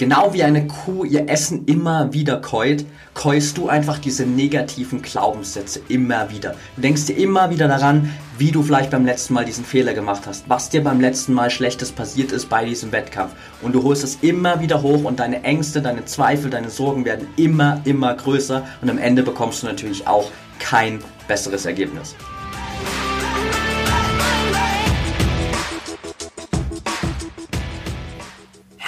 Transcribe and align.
Genau 0.00 0.32
wie 0.32 0.42
eine 0.42 0.66
Kuh 0.66 1.04
ihr 1.04 1.28
Essen 1.28 1.66
immer 1.66 2.14
wieder 2.14 2.38
keut, 2.40 2.86
keust 3.12 3.58
du 3.58 3.68
einfach 3.68 3.98
diese 3.98 4.24
negativen 4.24 5.02
Glaubenssätze 5.02 5.82
immer 5.88 6.30
wieder. 6.30 6.54
Du 6.74 6.80
denkst 6.80 7.04
dir 7.04 7.18
immer 7.18 7.50
wieder 7.50 7.68
daran, 7.68 8.10
wie 8.38 8.50
du 8.50 8.62
vielleicht 8.62 8.90
beim 8.90 9.04
letzten 9.04 9.34
Mal 9.34 9.44
diesen 9.44 9.66
Fehler 9.66 9.92
gemacht 9.92 10.22
hast, 10.24 10.48
was 10.48 10.70
dir 10.70 10.82
beim 10.82 11.02
letzten 11.02 11.34
Mal 11.34 11.50
Schlechtes 11.50 11.92
passiert 11.92 12.32
ist 12.32 12.48
bei 12.48 12.64
diesem 12.64 12.92
Wettkampf. 12.92 13.32
Und 13.60 13.74
du 13.74 13.82
holst 13.82 14.02
es 14.02 14.16
immer 14.22 14.62
wieder 14.62 14.80
hoch 14.80 15.04
und 15.04 15.20
deine 15.20 15.44
Ängste, 15.44 15.82
deine 15.82 16.06
Zweifel, 16.06 16.48
deine 16.48 16.70
Sorgen 16.70 17.04
werden 17.04 17.28
immer, 17.36 17.82
immer 17.84 18.14
größer 18.14 18.66
und 18.80 18.88
am 18.88 18.96
Ende 18.96 19.22
bekommst 19.22 19.62
du 19.62 19.66
natürlich 19.66 20.06
auch 20.06 20.30
kein 20.58 21.00
besseres 21.28 21.66
Ergebnis. 21.66 22.16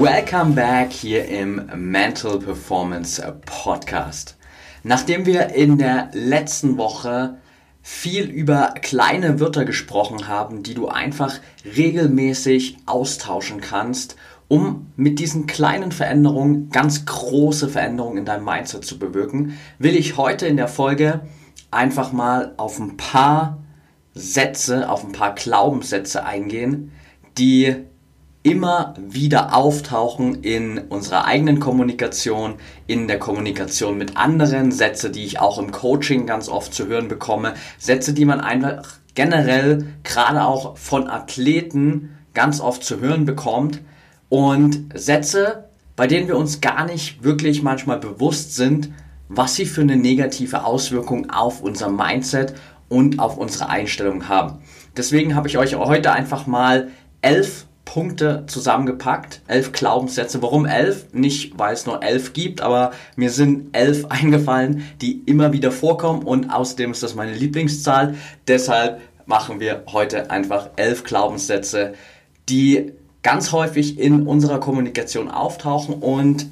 Welcome 0.00 0.54
back 0.54 0.92
hier 0.92 1.24
im 1.24 1.68
Mental 1.74 2.38
Performance 2.38 3.20
Podcast. 3.44 4.36
Nachdem 4.84 5.26
wir 5.26 5.48
in 5.48 5.76
der 5.76 6.10
letzten 6.12 6.76
Woche 6.76 7.38
viel 7.82 8.30
über 8.30 8.74
kleine 8.80 9.40
Wörter 9.40 9.64
gesprochen 9.64 10.28
haben, 10.28 10.62
die 10.62 10.74
du 10.74 10.86
einfach 10.86 11.40
regelmäßig 11.64 12.76
austauschen 12.86 13.60
kannst, 13.60 14.14
um 14.46 14.92
mit 14.94 15.18
diesen 15.18 15.48
kleinen 15.48 15.90
Veränderungen 15.90 16.70
ganz 16.70 17.04
große 17.04 17.68
Veränderungen 17.68 18.18
in 18.18 18.24
deinem 18.24 18.44
Mindset 18.44 18.84
zu 18.84 19.00
bewirken, 19.00 19.58
will 19.80 19.96
ich 19.96 20.16
heute 20.16 20.46
in 20.46 20.56
der 20.56 20.68
Folge 20.68 21.22
einfach 21.72 22.12
mal 22.12 22.54
auf 22.56 22.78
ein 22.78 22.96
paar 22.96 23.58
Sätze, 24.14 24.88
auf 24.88 25.02
ein 25.02 25.12
paar 25.12 25.34
Glaubenssätze 25.34 26.24
eingehen, 26.24 26.92
die 27.36 27.87
immer 28.48 28.94
wieder 28.96 29.54
auftauchen 29.54 30.42
in 30.42 30.78
unserer 30.78 31.26
eigenen 31.26 31.60
Kommunikation, 31.60 32.54
in 32.86 33.06
der 33.06 33.18
Kommunikation 33.18 33.98
mit 33.98 34.16
anderen, 34.16 34.72
Sätze, 34.72 35.10
die 35.10 35.24
ich 35.24 35.38
auch 35.38 35.58
im 35.58 35.70
Coaching 35.70 36.26
ganz 36.26 36.48
oft 36.48 36.72
zu 36.72 36.86
hören 36.86 37.08
bekomme, 37.08 37.54
Sätze, 37.78 38.14
die 38.14 38.24
man 38.24 38.40
einfach 38.40 38.84
generell 39.14 39.86
gerade 40.02 40.44
auch 40.44 40.78
von 40.78 41.08
Athleten 41.08 42.16
ganz 42.32 42.60
oft 42.60 42.82
zu 42.82 43.00
hören 43.00 43.26
bekommt 43.26 43.80
und 44.30 44.86
Sätze, 44.94 45.68
bei 45.94 46.06
denen 46.06 46.28
wir 46.28 46.38
uns 46.38 46.62
gar 46.62 46.86
nicht 46.86 47.22
wirklich 47.24 47.62
manchmal 47.62 47.98
bewusst 47.98 48.56
sind, 48.56 48.90
was 49.28 49.56
sie 49.56 49.66
für 49.66 49.82
eine 49.82 49.96
negative 49.96 50.64
Auswirkung 50.64 51.28
auf 51.28 51.60
unser 51.60 51.90
Mindset 51.90 52.54
und 52.88 53.18
auf 53.18 53.36
unsere 53.36 53.68
Einstellung 53.68 54.28
haben. 54.28 54.60
Deswegen 54.96 55.34
habe 55.34 55.48
ich 55.48 55.58
euch 55.58 55.74
heute 55.74 56.12
einfach 56.12 56.46
mal 56.46 56.88
elf 57.20 57.67
Punkte 57.88 58.44
zusammengepackt, 58.48 59.40
elf 59.46 59.72
Glaubenssätze. 59.72 60.42
Warum 60.42 60.66
elf? 60.66 61.06
Nicht, 61.14 61.58
weil 61.58 61.72
es 61.72 61.86
nur 61.86 62.02
elf 62.02 62.34
gibt, 62.34 62.60
aber 62.60 62.90
mir 63.16 63.30
sind 63.30 63.74
elf 63.74 64.04
eingefallen, 64.10 64.84
die 65.00 65.22
immer 65.24 65.54
wieder 65.54 65.72
vorkommen 65.72 66.22
und 66.22 66.50
außerdem 66.50 66.90
ist 66.90 67.02
das 67.02 67.14
meine 67.14 67.32
Lieblingszahl. 67.32 68.16
Deshalb 68.46 69.00
machen 69.24 69.58
wir 69.58 69.84
heute 69.90 70.30
einfach 70.30 70.68
elf 70.76 71.02
Glaubenssätze, 71.02 71.94
die 72.50 72.92
ganz 73.22 73.52
häufig 73.52 73.98
in 73.98 74.26
unserer 74.26 74.60
Kommunikation 74.60 75.30
auftauchen 75.30 75.94
und 75.94 76.46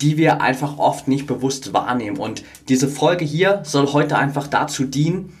die 0.00 0.16
wir 0.16 0.40
einfach 0.40 0.78
oft 0.78 1.06
nicht 1.06 1.28
bewusst 1.28 1.72
wahrnehmen. 1.72 2.16
Und 2.16 2.42
diese 2.68 2.88
Folge 2.88 3.24
hier 3.24 3.60
soll 3.62 3.92
heute 3.92 4.18
einfach 4.18 4.48
dazu 4.48 4.82
dienen, 4.82 5.32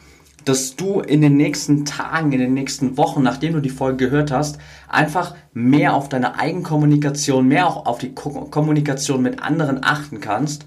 dass 0.44 0.76
du 0.76 1.00
in 1.00 1.20
den 1.20 1.36
nächsten 1.36 1.84
Tagen, 1.84 2.32
in 2.32 2.40
den 2.40 2.54
nächsten 2.54 2.96
Wochen, 2.96 3.22
nachdem 3.22 3.54
du 3.54 3.60
die 3.60 3.70
Folge 3.70 4.08
gehört 4.08 4.30
hast, 4.30 4.58
einfach 4.88 5.34
mehr 5.52 5.94
auf 5.94 6.08
deine 6.08 6.38
Eigenkommunikation, 6.38 7.46
mehr 7.46 7.66
auch 7.66 7.86
auf 7.86 7.98
die 7.98 8.14
Ko 8.14 8.30
Kommunikation 8.50 9.22
mit 9.22 9.42
anderen 9.42 9.82
achten 9.82 10.20
kannst, 10.20 10.66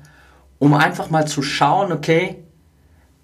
um 0.59 0.73
einfach 0.73 1.09
mal 1.09 1.27
zu 1.27 1.41
schauen, 1.41 1.91
okay, 1.91 2.43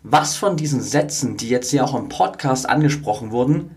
was 0.03 0.35
von 0.35 0.57
diesen 0.57 0.81
Sätzen, 0.81 1.37
die 1.37 1.49
jetzt 1.49 1.71
hier 1.71 1.83
auch 1.83 1.95
im 1.95 2.09
Podcast 2.09 2.67
angesprochen 2.67 3.31
wurden, 3.31 3.75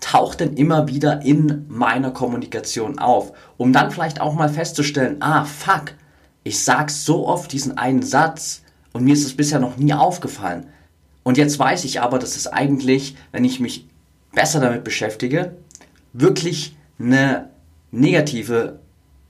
taucht 0.00 0.40
denn 0.40 0.54
immer 0.54 0.86
wieder 0.86 1.22
in 1.22 1.64
meiner 1.68 2.10
Kommunikation 2.10 2.98
auf, 2.98 3.32
um 3.56 3.72
dann 3.72 3.90
vielleicht 3.90 4.20
auch 4.20 4.34
mal 4.34 4.48
festzustellen, 4.48 5.16
ah, 5.20 5.44
fuck, 5.44 5.94
ich 6.42 6.62
sag 6.62 6.90
so 6.90 7.26
oft 7.26 7.50
diesen 7.52 7.78
einen 7.78 8.02
Satz 8.02 8.62
und 8.92 9.04
mir 9.04 9.14
ist 9.14 9.24
es 9.24 9.36
bisher 9.36 9.58
noch 9.58 9.76
nie 9.76 9.94
aufgefallen. 9.94 10.66
Und 11.24 11.36
jetzt 11.36 11.58
weiß 11.58 11.84
ich 11.84 12.00
aber, 12.00 12.20
dass 12.20 12.36
es 12.36 12.46
eigentlich, 12.46 13.16
wenn 13.32 13.44
ich 13.44 13.58
mich 13.58 13.88
besser 14.32 14.60
damit 14.60 14.84
beschäftige, 14.84 15.56
wirklich 16.12 16.76
eine 17.00 17.50
negative 17.90 18.78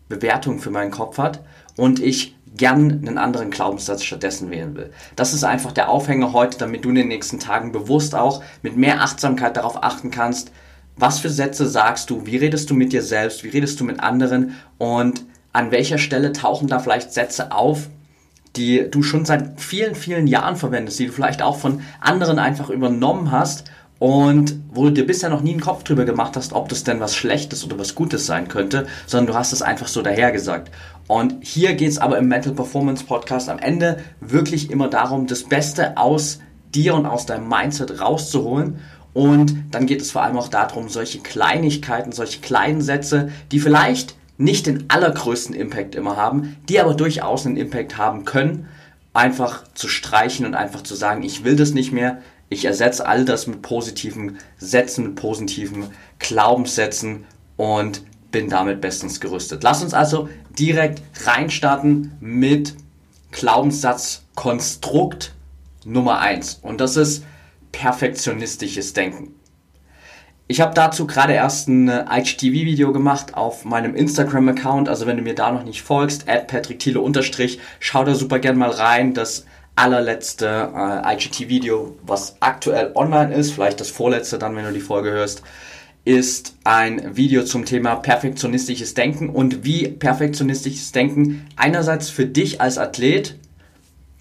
Bewertung 0.09 0.59
für 0.59 0.71
meinen 0.71 0.91
Kopf 0.91 1.17
hat 1.17 1.41
und 1.77 2.01
ich 2.01 2.37
gern 2.57 2.91
einen 2.91 3.19
anderen 3.19 3.51
Glaubenssatz 3.51 4.05
stattdessen 4.05 4.51
wählen 4.51 4.77
will. 4.77 4.93
Das 5.17 5.33
ist 5.35 5.45
einfach 5.45 5.73
der 5.73 5.89
Aufhänger 5.89 6.33
heute, 6.33 6.59
damit 6.59 6.85
du 6.85 6.91
in 6.91 6.95
den 6.95 7.09
nächsten 7.09 7.41
Tagen 7.41 7.73
bewusst 7.73 8.15
auch 8.15 8.43
mit 8.63 8.77
mehr 8.77 9.01
Achtsamkeit 9.01 9.57
darauf 9.57 9.83
achten 9.83 10.11
kannst, 10.11 10.53
was 10.97 11.19
für 11.19 11.31
Sätze 11.31 11.67
sagst 11.67 12.11
du, 12.11 12.27
wie 12.27 12.37
redest 12.37 12.71
du 12.71 12.75
mit 12.75 12.93
dir 12.93 13.03
selbst, 13.03 13.43
wie 13.43 13.49
redest 13.49 13.81
du 13.81 13.85
mit 13.85 14.01
anderen 14.01 14.55
und 14.79 15.25
an 15.53 15.71
welcher 15.71 15.99
Stelle 15.99 16.33
tauchen 16.33 16.69
da 16.69 16.79
vielleicht 16.79 17.13
Sätze 17.13 17.51
auf, 17.53 17.89
die 18.57 18.89
du 18.91 19.03
schon 19.03 19.25
seit 19.25 19.61
vielen, 19.61 19.95
vielen 19.95 20.27
Jahren 20.27 20.57
verwendest, 20.57 20.99
die 20.99 21.07
du 21.07 21.13
vielleicht 21.13 21.43
auch 21.43 21.59
von 21.59 21.81
anderen 22.01 22.39
einfach 22.39 22.71
übernommen 22.71 23.31
hast 23.31 23.65
und 23.99 24.57
wo 24.71 24.85
du 24.85 24.91
dir 24.91 25.07
bisher 25.07 25.31
noch 25.31 25.41
nie 25.41 25.53
einen 25.53 25.61
Kopf 25.61 25.85
drüber 25.85 26.05
gemacht 26.05 26.37
hast, 26.37 26.53
ob 26.53 26.69
das 26.69 26.85
denn 26.85 27.01
was 27.01 27.17
Schlechtes 27.17 27.65
oder 27.65 27.79
was 27.79 27.95
Gutes 27.95 28.27
sein 28.27 28.49
könnte, 28.49 28.87
sondern 29.07 29.33
du 29.33 29.39
hast 29.39 29.53
es 29.53 29.63
einfach 29.63 29.89
so 29.89 30.03
dahergesagt. 30.03 30.71
Und 31.07 31.37
hier 31.41 31.75
geht 31.75 31.91
es 31.91 31.99
aber 31.99 32.19
im 32.19 32.29
Mental 32.29 32.55
Performance 32.55 33.05
Podcast 33.05 33.49
am 33.49 33.59
Ende 33.59 33.99
wirklich 34.21 34.71
immer 34.71 34.89
darum, 34.89 35.27
das 35.27 35.45
Beste 35.45 35.97
aus 35.97 36.41
dir 36.75 36.95
und 36.95 37.07
aus 37.07 37.27
deinem 37.27 37.49
Mindset 37.49 38.01
rauszuholen. 38.01 38.79
Und 39.13 39.55
dann 39.71 39.87
geht 39.87 40.01
es 40.01 40.11
vor 40.11 40.23
allem 40.23 40.37
auch 40.37 40.49
darum, 40.49 40.89
solche 40.89 41.21
Kleinigkeiten, 41.21 42.11
solche 42.11 42.41
kleinen 42.41 42.83
Sätze, 42.83 43.31
die 43.53 43.61
vielleicht 43.61 44.17
nicht 44.37 44.67
den 44.67 44.85
allergrößten 44.89 45.55
Impact 45.55 45.95
immer 45.95 46.17
haben, 46.17 46.57
die 46.69 46.81
aber 46.81 46.95
durchaus 46.95 47.47
einen 47.47 47.57
Impact 47.57 47.97
haben 47.97 48.25
können, 48.25 48.69
einfach 49.13 49.65
zu 49.75 49.89
streichen 49.89 50.45
und 50.45 50.55
einfach 50.55 50.83
zu 50.83 50.95
sagen, 50.95 51.23
ich 51.23 51.45
will 51.45 51.57
das 51.57 51.73
nicht 51.73 51.93
mehr, 51.93 52.21
ich 52.49 52.65
ersetze 52.65 53.07
all 53.07 53.25
das 53.25 53.47
mit 53.47 53.63
positiven 53.63 54.39
Sätzen, 54.59 55.05
mit 55.05 55.17
positiven 55.17 55.87
Glaubenssätzen 56.19 57.25
und 57.57 58.03
bin 58.31 58.49
damit 58.49 58.81
bestens 58.81 59.21
gerüstet. 59.21 59.63
Lass 59.63 59.83
uns 59.83 59.95
also 59.95 60.29
direkt 60.59 61.03
reinstarten 61.25 62.13
mit 62.21 62.75
Glaubenssatzkonstrukt 63.31 65.33
Nummer 65.85 66.19
1 66.19 66.61
und 66.63 66.81
das 66.81 66.97
ist 66.97 67.25
perfektionistisches 67.73 68.93
Denken. 68.93 69.35
Ich 70.47 70.61
habe 70.61 70.75
dazu 70.75 71.07
gerade 71.07 71.33
erst 71.33 71.69
ein 71.69 71.89
äh, 71.89 72.05
IGTV-Video 72.11 72.93
gemacht 72.93 73.35
auf 73.35 73.65
meinem 73.65 73.95
Instagram-Account. 73.95 74.91
Also 74.91 75.07
wenn 75.07 75.17
du 75.17 75.23
mir 75.23 75.35
da 75.35 75.51
noch 75.51 75.65
nicht 75.65 75.81
folgst, 75.81 76.29
at 76.29 76.49
patrickthiele 76.49 77.01
unterstrich, 77.01 77.61
schau 77.81 78.05
da 78.05 78.15
super 78.15 78.39
gern 78.39 78.59
mal 78.59 78.71
rein. 78.71 79.15
Das 79.15 79.47
allerletzte 79.75 80.71
äh, 80.75 81.15
IGTV-Video, 81.15 81.97
was 82.03 82.37
aktuell 82.41 82.93
online 82.95 83.35
ist, 83.35 83.53
vielleicht 83.53 83.81
das 83.81 83.91
vorletzte 83.91 84.39
dann, 84.39 84.55
wenn 84.55 84.67
du 84.67 84.73
die 84.73 84.81
Folge 84.81 85.11
hörst, 85.11 85.43
ist 86.05 86.57
ein 86.65 87.17
Video 87.17 87.45
zum 87.45 87.65
Thema 87.65 87.97
perfektionistisches 87.97 88.93
Denken 88.93 89.31
und 89.31 89.65
wie 89.65 89.89
perfektionistisches 89.89 90.93
Denken 90.93 91.47
einerseits 91.57 92.11
für 92.11 92.27
dich 92.27 92.61
als 92.61 92.77
Athlet 92.77 93.39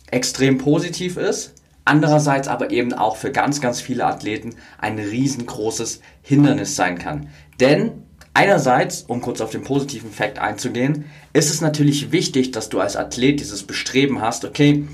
extrem 0.10 0.58
positiv 0.58 1.18
ist, 1.18 1.54
andererseits 1.86 2.48
aber 2.48 2.72
eben 2.72 2.94
auch 2.94 3.18
für 3.18 3.32
ganz, 3.32 3.62
ganz 3.62 3.82
viele 3.82 4.06
Athleten 4.06 4.56
ein 4.80 5.00
riesengroßes 5.00 6.02
Hindernis 6.22 6.76
sein 6.76 6.98
kann. 6.98 7.30
Denn 7.60 8.04
einerseits, 8.34 9.04
um 9.04 9.22
kurz 9.22 9.42
auf 9.42 9.52
den 9.52 9.64
positiven 9.64 10.12
Fakt 10.12 10.40
einzugehen, 10.40 11.06
ist 11.34 11.50
es 11.50 11.62
natürlich 11.62 12.12
wichtig, 12.12 12.52
dass 12.52 12.70
du 12.70 12.80
als 12.80 12.96
Athlet 12.96 13.40
dieses 13.40 13.64
Bestreben 13.64 14.22
hast, 14.22 14.46
okay, 14.46 14.88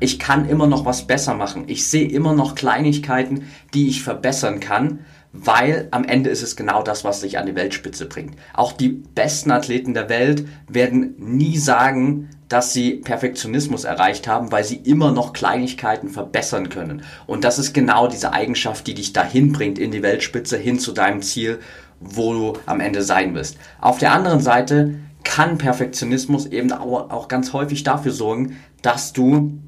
ich 0.00 0.18
kann 0.18 0.48
immer 0.48 0.66
noch 0.66 0.84
was 0.84 1.06
besser 1.06 1.34
machen. 1.34 1.64
Ich 1.68 1.86
sehe 1.86 2.08
immer 2.08 2.34
noch 2.34 2.54
Kleinigkeiten, 2.54 3.44
die 3.72 3.88
ich 3.88 4.02
verbessern 4.02 4.60
kann, 4.60 5.00
weil 5.32 5.88
am 5.90 6.04
Ende 6.04 6.30
ist 6.30 6.42
es 6.42 6.56
genau 6.56 6.82
das, 6.82 7.04
was 7.04 7.20
dich 7.20 7.38
an 7.38 7.46
die 7.46 7.54
Weltspitze 7.54 8.06
bringt. 8.06 8.36
Auch 8.54 8.72
die 8.72 8.88
besten 8.88 9.50
Athleten 9.50 9.94
der 9.94 10.08
Welt 10.08 10.46
werden 10.68 11.14
nie 11.18 11.58
sagen, 11.58 12.30
dass 12.48 12.72
sie 12.72 12.96
Perfektionismus 12.96 13.84
erreicht 13.84 14.28
haben, 14.28 14.52
weil 14.52 14.64
sie 14.64 14.76
immer 14.76 15.10
noch 15.10 15.32
Kleinigkeiten 15.32 16.08
verbessern 16.08 16.68
können. 16.68 17.02
Und 17.26 17.44
das 17.44 17.58
ist 17.58 17.72
genau 17.72 18.06
diese 18.06 18.32
Eigenschaft, 18.32 18.86
die 18.86 18.94
dich 18.94 19.12
dahin 19.12 19.52
bringt 19.52 19.78
in 19.78 19.90
die 19.90 20.02
Weltspitze, 20.02 20.56
hin 20.56 20.78
zu 20.78 20.92
deinem 20.92 21.22
Ziel, 21.22 21.58
wo 22.00 22.32
du 22.32 22.52
am 22.66 22.80
Ende 22.80 23.02
sein 23.02 23.34
wirst. 23.34 23.56
Auf 23.80 23.98
der 23.98 24.12
anderen 24.12 24.40
Seite 24.40 24.94
kann 25.24 25.58
Perfektionismus 25.58 26.46
eben 26.46 26.70
auch 26.72 27.26
ganz 27.28 27.52
häufig 27.52 27.82
dafür 27.82 28.12
sorgen, 28.12 28.56
dass 28.82 29.12
du 29.12 29.58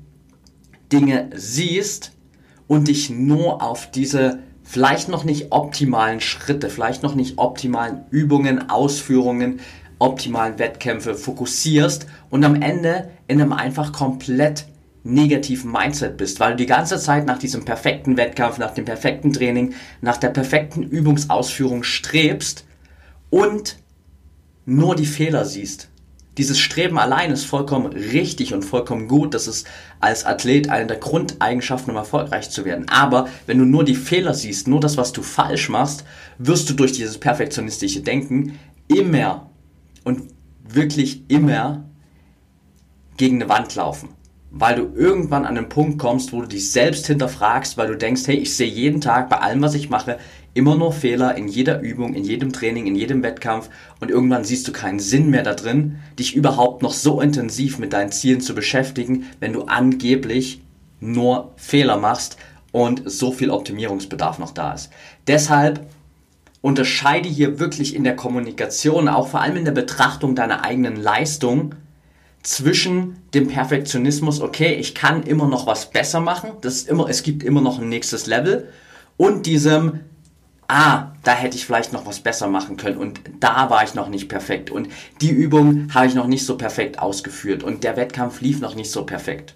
Dinge 0.92 1.30
siehst 1.34 2.12
und 2.68 2.86
dich 2.86 3.10
nur 3.10 3.62
auf 3.62 3.90
diese 3.90 4.38
vielleicht 4.68 5.08
noch 5.08 5.24
nicht 5.24 5.50
optimalen 5.50 6.20
Schritte, 6.20 6.68
vielleicht 6.68 7.02
noch 7.02 7.14
nicht 7.14 7.38
optimalen 7.38 8.04
Übungen, 8.10 8.68
Ausführungen, 8.68 9.60
optimalen 9.98 10.58
Wettkämpfe 10.58 11.14
fokussierst 11.14 12.06
und 12.28 12.44
am 12.44 12.60
Ende 12.60 13.10
in 13.28 13.40
einem 13.40 13.54
einfach 13.54 13.92
komplett 13.92 14.66
negativen 15.04 15.72
Mindset 15.72 16.18
bist, 16.18 16.38
weil 16.38 16.50
du 16.50 16.58
die 16.58 16.66
ganze 16.66 16.98
Zeit 16.98 17.24
nach 17.24 17.38
diesem 17.38 17.64
perfekten 17.64 18.18
Wettkampf, 18.18 18.58
nach 18.58 18.74
dem 18.74 18.84
perfekten 18.84 19.32
Training, 19.32 19.72
nach 20.02 20.18
der 20.18 20.28
perfekten 20.28 20.82
Übungsausführung 20.82 21.82
strebst 21.82 22.66
und 23.30 23.78
nur 24.66 24.96
die 24.96 25.06
Fehler 25.06 25.46
siehst 25.46 25.88
dieses 26.38 26.58
Streben 26.58 26.98
allein 26.98 27.30
ist 27.30 27.44
vollkommen 27.44 27.92
richtig 27.92 28.54
und 28.54 28.64
vollkommen 28.64 29.08
gut. 29.08 29.34
Das 29.34 29.46
ist 29.46 29.66
als 30.00 30.24
Athlet 30.24 30.70
eine 30.70 30.86
der 30.86 30.96
Grundeigenschaften, 30.96 31.90
um 31.90 31.96
erfolgreich 31.96 32.50
zu 32.50 32.64
werden. 32.64 32.88
Aber 32.88 33.28
wenn 33.46 33.58
du 33.58 33.64
nur 33.64 33.84
die 33.84 33.96
Fehler 33.96 34.34
siehst, 34.34 34.68
nur 34.68 34.80
das, 34.80 34.96
was 34.96 35.12
du 35.12 35.22
falsch 35.22 35.68
machst, 35.68 36.04
wirst 36.38 36.70
du 36.70 36.74
durch 36.74 36.92
dieses 36.92 37.18
perfektionistische 37.18 38.00
Denken 38.00 38.58
immer 38.86 39.50
und 40.04 40.22
wirklich 40.66 41.28
immer 41.28 41.84
gegen 43.16 43.42
eine 43.42 43.48
Wand 43.48 43.74
laufen 43.74 44.10
weil 44.50 44.76
du 44.76 44.98
irgendwann 44.98 45.44
an 45.44 45.56
den 45.56 45.68
Punkt 45.68 45.98
kommst, 45.98 46.32
wo 46.32 46.40
du 46.40 46.48
dich 46.48 46.72
selbst 46.72 47.06
hinterfragst, 47.06 47.76
weil 47.76 47.88
du 47.88 47.96
denkst, 47.96 48.22
hey, 48.26 48.36
ich 48.36 48.56
sehe 48.56 48.68
jeden 48.68 49.00
Tag 49.00 49.28
bei 49.28 49.38
allem, 49.38 49.60
was 49.60 49.74
ich 49.74 49.90
mache, 49.90 50.18
immer 50.58 50.76
nur 50.76 50.92
Fehler 50.92 51.36
in 51.36 51.48
jeder 51.48 51.80
Übung, 51.80 52.14
in 52.14 52.24
jedem 52.24 52.52
Training, 52.52 52.86
in 52.86 52.96
jedem 52.96 53.22
Wettkampf 53.22 53.70
und 54.00 54.10
irgendwann 54.10 54.44
siehst 54.44 54.66
du 54.66 54.72
keinen 54.72 54.98
Sinn 54.98 55.30
mehr 55.30 55.44
da 55.44 55.54
drin, 55.54 56.00
dich 56.18 56.34
überhaupt 56.34 56.82
noch 56.82 56.92
so 56.92 57.20
intensiv 57.20 57.78
mit 57.78 57.92
deinen 57.92 58.10
Zielen 58.10 58.40
zu 58.40 58.54
beschäftigen, 58.54 59.26
wenn 59.38 59.52
du 59.52 59.62
angeblich 59.62 60.60
nur 61.00 61.52
Fehler 61.56 61.96
machst 61.96 62.36
und 62.72 63.02
so 63.06 63.30
viel 63.30 63.50
Optimierungsbedarf 63.50 64.38
noch 64.40 64.50
da 64.50 64.72
ist. 64.72 64.90
Deshalb 65.28 65.86
unterscheide 66.60 67.28
hier 67.28 67.60
wirklich 67.60 67.94
in 67.94 68.02
der 68.02 68.16
Kommunikation, 68.16 69.08
auch 69.08 69.28
vor 69.28 69.40
allem 69.40 69.56
in 69.56 69.64
der 69.64 69.72
Betrachtung 69.72 70.34
deiner 70.34 70.64
eigenen 70.64 70.96
Leistung, 70.96 71.76
zwischen 72.42 73.16
dem 73.34 73.48
Perfektionismus, 73.48 74.40
okay, 74.40 74.74
ich 74.74 74.94
kann 74.94 75.22
immer 75.22 75.46
noch 75.46 75.66
was 75.66 75.90
besser 75.90 76.20
machen, 76.20 76.50
das 76.60 76.74
ist 76.74 76.88
immer, 76.88 77.08
es 77.08 77.22
gibt 77.22 77.42
immer 77.42 77.60
noch 77.60 77.78
ein 77.78 77.88
nächstes 77.88 78.26
Level 78.26 78.68
und 79.16 79.46
diesem, 79.46 80.00
ah, 80.68 81.12
da 81.24 81.32
hätte 81.32 81.56
ich 81.56 81.66
vielleicht 81.66 81.92
noch 81.92 82.06
was 82.06 82.20
besser 82.20 82.46
machen 82.46 82.76
können 82.76 82.98
und 82.98 83.20
da 83.40 83.70
war 83.70 83.82
ich 83.82 83.94
noch 83.94 84.08
nicht 84.08 84.28
perfekt 84.28 84.70
und 84.70 84.88
die 85.20 85.30
Übung 85.30 85.92
habe 85.94 86.06
ich 86.06 86.14
noch 86.14 86.26
nicht 86.26 86.44
so 86.44 86.56
perfekt 86.56 86.98
ausgeführt 86.98 87.62
und 87.62 87.84
der 87.84 87.96
Wettkampf 87.96 88.40
lief 88.40 88.60
noch 88.60 88.74
nicht 88.74 88.90
so 88.90 89.04
perfekt. 89.04 89.54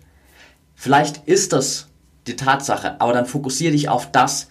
Vielleicht 0.75 1.29
ist 1.29 1.53
das 1.53 1.89
die 2.27 2.37
Tatsache, 2.37 3.01
aber 3.01 3.13
dann 3.13 3.27
fokussiere 3.27 3.73
dich 3.73 3.89
auf 3.89 4.11
das, 4.11 4.49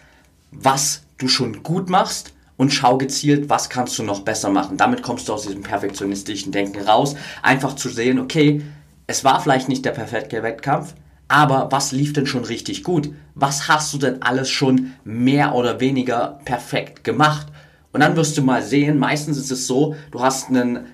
was 0.51 1.03
du 1.17 1.27
schon 1.27 1.63
gut 1.63 1.89
machst 1.89 2.33
und 2.57 2.71
schau 2.71 2.97
gezielt, 2.97 3.49
was 3.49 3.69
kannst 3.69 3.97
du 3.97 4.03
noch 4.03 4.21
besser 4.21 4.49
machen. 4.49 4.77
Damit 4.77 5.01
kommst 5.01 5.27
du 5.27 5.33
aus 5.33 5.43
diesem 5.43 5.63
perfektionistischen 5.63 6.51
Denken 6.51 6.81
raus. 6.81 7.15
Einfach 7.41 7.75
zu 7.75 7.89
sehen, 7.89 8.19
okay, 8.19 8.61
es 9.07 9.23
war 9.23 9.41
vielleicht 9.41 9.67
nicht 9.67 9.83
der 9.83 9.91
perfekte 9.91 10.43
Wettkampf, 10.43 10.93
aber 11.31 11.71
was 11.71 11.93
lief 11.93 12.11
denn 12.11 12.27
schon 12.27 12.43
richtig 12.43 12.83
gut? 12.83 13.09
Was 13.35 13.69
hast 13.69 13.93
du 13.93 13.97
denn 13.97 14.21
alles 14.21 14.49
schon 14.49 14.91
mehr 15.05 15.55
oder 15.55 15.79
weniger 15.79 16.41
perfekt 16.43 17.05
gemacht? 17.05 17.47
Und 17.93 18.01
dann 18.01 18.17
wirst 18.17 18.37
du 18.37 18.41
mal 18.41 18.61
sehen, 18.61 18.99
meistens 18.99 19.37
ist 19.37 19.49
es 19.49 19.65
so, 19.65 19.95
du 20.11 20.19
hast 20.19 20.49
einen 20.49 20.87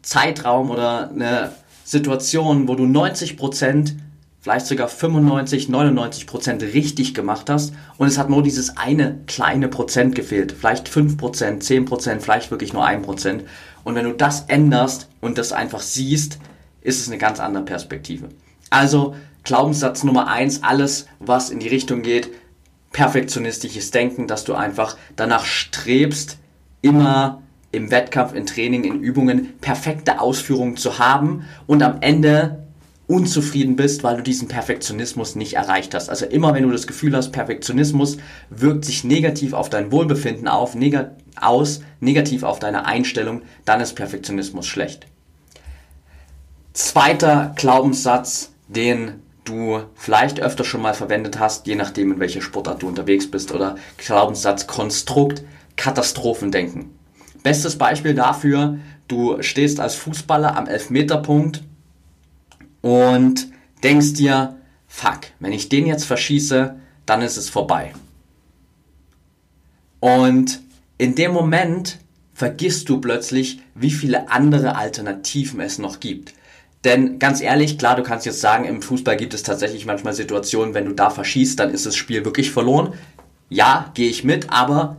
Zeitraum 0.00 0.70
oder 0.70 1.10
eine 1.10 1.50
Situation, 1.84 2.68
wo 2.68 2.76
du 2.76 2.86
90 2.86 3.36
Prozent 3.36 3.96
vielleicht 4.38 4.66
sogar 4.66 4.86
95, 4.86 5.68
99 5.68 6.28
Prozent 6.28 6.62
richtig 6.62 7.12
gemacht 7.12 7.50
hast 7.50 7.74
und 7.96 8.06
es 8.06 8.16
hat 8.16 8.30
nur 8.30 8.44
dieses 8.44 8.76
eine 8.76 9.18
kleine 9.26 9.66
Prozent 9.66 10.14
gefehlt. 10.14 10.52
Vielleicht 10.52 10.88
5 10.88 11.16
Prozent, 11.16 11.64
10 11.64 11.84
Prozent, 11.84 12.22
vielleicht 12.22 12.52
wirklich 12.52 12.72
nur 12.72 12.86
1 12.86 13.04
Prozent. 13.04 13.42
Und 13.82 13.96
wenn 13.96 14.04
du 14.04 14.12
das 14.12 14.42
änderst 14.42 15.08
und 15.20 15.36
das 15.36 15.50
einfach 15.50 15.80
siehst, 15.80 16.38
ist 16.80 17.00
es 17.00 17.08
eine 17.08 17.18
ganz 17.18 17.40
andere 17.40 17.64
Perspektive. 17.64 18.28
Also 18.70 19.16
Glaubenssatz 19.48 20.04
Nummer 20.04 20.28
1, 20.28 20.62
alles, 20.62 21.06
was 21.20 21.48
in 21.48 21.58
die 21.58 21.68
Richtung 21.68 22.02
geht, 22.02 22.28
perfektionistisches 22.92 23.90
Denken, 23.90 24.26
dass 24.26 24.44
du 24.44 24.52
einfach 24.52 24.98
danach 25.16 25.46
strebst, 25.46 26.36
immer 26.82 27.40
im 27.72 27.90
Wettkampf, 27.90 28.34
in 28.34 28.44
Training, 28.44 28.84
in 28.84 29.00
Übungen 29.00 29.58
perfekte 29.62 30.20
Ausführungen 30.20 30.76
zu 30.76 30.98
haben 30.98 31.46
und 31.66 31.82
am 31.82 32.02
Ende 32.02 32.62
unzufrieden 33.06 33.74
bist, 33.74 34.04
weil 34.04 34.18
du 34.18 34.22
diesen 34.22 34.48
Perfektionismus 34.48 35.34
nicht 35.34 35.54
erreicht 35.54 35.94
hast. 35.94 36.10
Also 36.10 36.26
immer 36.26 36.52
wenn 36.52 36.64
du 36.64 36.70
das 36.70 36.86
Gefühl 36.86 37.16
hast, 37.16 37.32
Perfektionismus 37.32 38.18
wirkt 38.50 38.84
sich 38.84 39.02
negativ 39.02 39.54
auf 39.54 39.70
dein 39.70 39.90
Wohlbefinden 39.90 40.46
auf, 40.46 40.74
neg 40.74 41.06
aus, 41.40 41.80
negativ 42.00 42.42
auf 42.42 42.58
deine 42.58 42.84
Einstellung, 42.84 43.40
dann 43.64 43.80
ist 43.80 43.94
Perfektionismus 43.94 44.66
schlecht. 44.66 45.06
Zweiter 46.74 47.54
Glaubenssatz, 47.56 48.52
den 48.68 49.22
du 49.48 49.80
vielleicht 49.94 50.40
öfter 50.40 50.64
schon 50.64 50.82
mal 50.82 50.94
verwendet 50.94 51.38
hast, 51.38 51.66
je 51.66 51.74
nachdem 51.74 52.12
in 52.12 52.20
welcher 52.20 52.42
Sportart 52.42 52.82
du 52.82 52.88
unterwegs 52.88 53.30
bist, 53.30 53.52
oder 53.52 53.76
Glaubenssatz 53.96 54.66
Konstrukt, 54.66 55.42
Katastrophendenken. 55.76 56.90
Bestes 57.42 57.78
Beispiel 57.78 58.14
dafür, 58.14 58.78
du 59.06 59.42
stehst 59.42 59.80
als 59.80 59.94
Fußballer 59.94 60.56
am 60.56 60.66
Elfmeterpunkt 60.66 61.62
und 62.80 63.48
denkst 63.82 64.14
dir, 64.14 64.56
fuck, 64.86 65.20
wenn 65.40 65.52
ich 65.52 65.68
den 65.68 65.86
jetzt 65.86 66.04
verschieße, 66.04 66.76
dann 67.06 67.22
ist 67.22 67.36
es 67.36 67.48
vorbei. 67.48 67.92
Und 70.00 70.60
in 70.98 71.14
dem 71.14 71.32
Moment 71.32 71.98
vergisst 72.34 72.88
du 72.88 73.00
plötzlich, 73.00 73.60
wie 73.74 73.90
viele 73.90 74.30
andere 74.30 74.76
Alternativen 74.76 75.60
es 75.60 75.78
noch 75.78 76.00
gibt. 76.00 76.34
Denn 76.84 77.18
ganz 77.18 77.40
ehrlich, 77.40 77.78
klar, 77.78 77.96
du 77.96 78.02
kannst 78.02 78.26
jetzt 78.26 78.40
sagen, 78.40 78.64
im 78.64 78.82
Fußball 78.82 79.16
gibt 79.16 79.34
es 79.34 79.42
tatsächlich 79.42 79.84
manchmal 79.84 80.14
Situationen, 80.14 80.74
wenn 80.74 80.84
du 80.84 80.92
da 80.92 81.10
verschießt, 81.10 81.58
dann 81.58 81.72
ist 81.72 81.86
das 81.86 81.96
Spiel 81.96 82.24
wirklich 82.24 82.50
verloren. 82.50 82.94
Ja, 83.48 83.90
gehe 83.94 84.08
ich 84.08 84.24
mit, 84.24 84.50
aber 84.50 84.96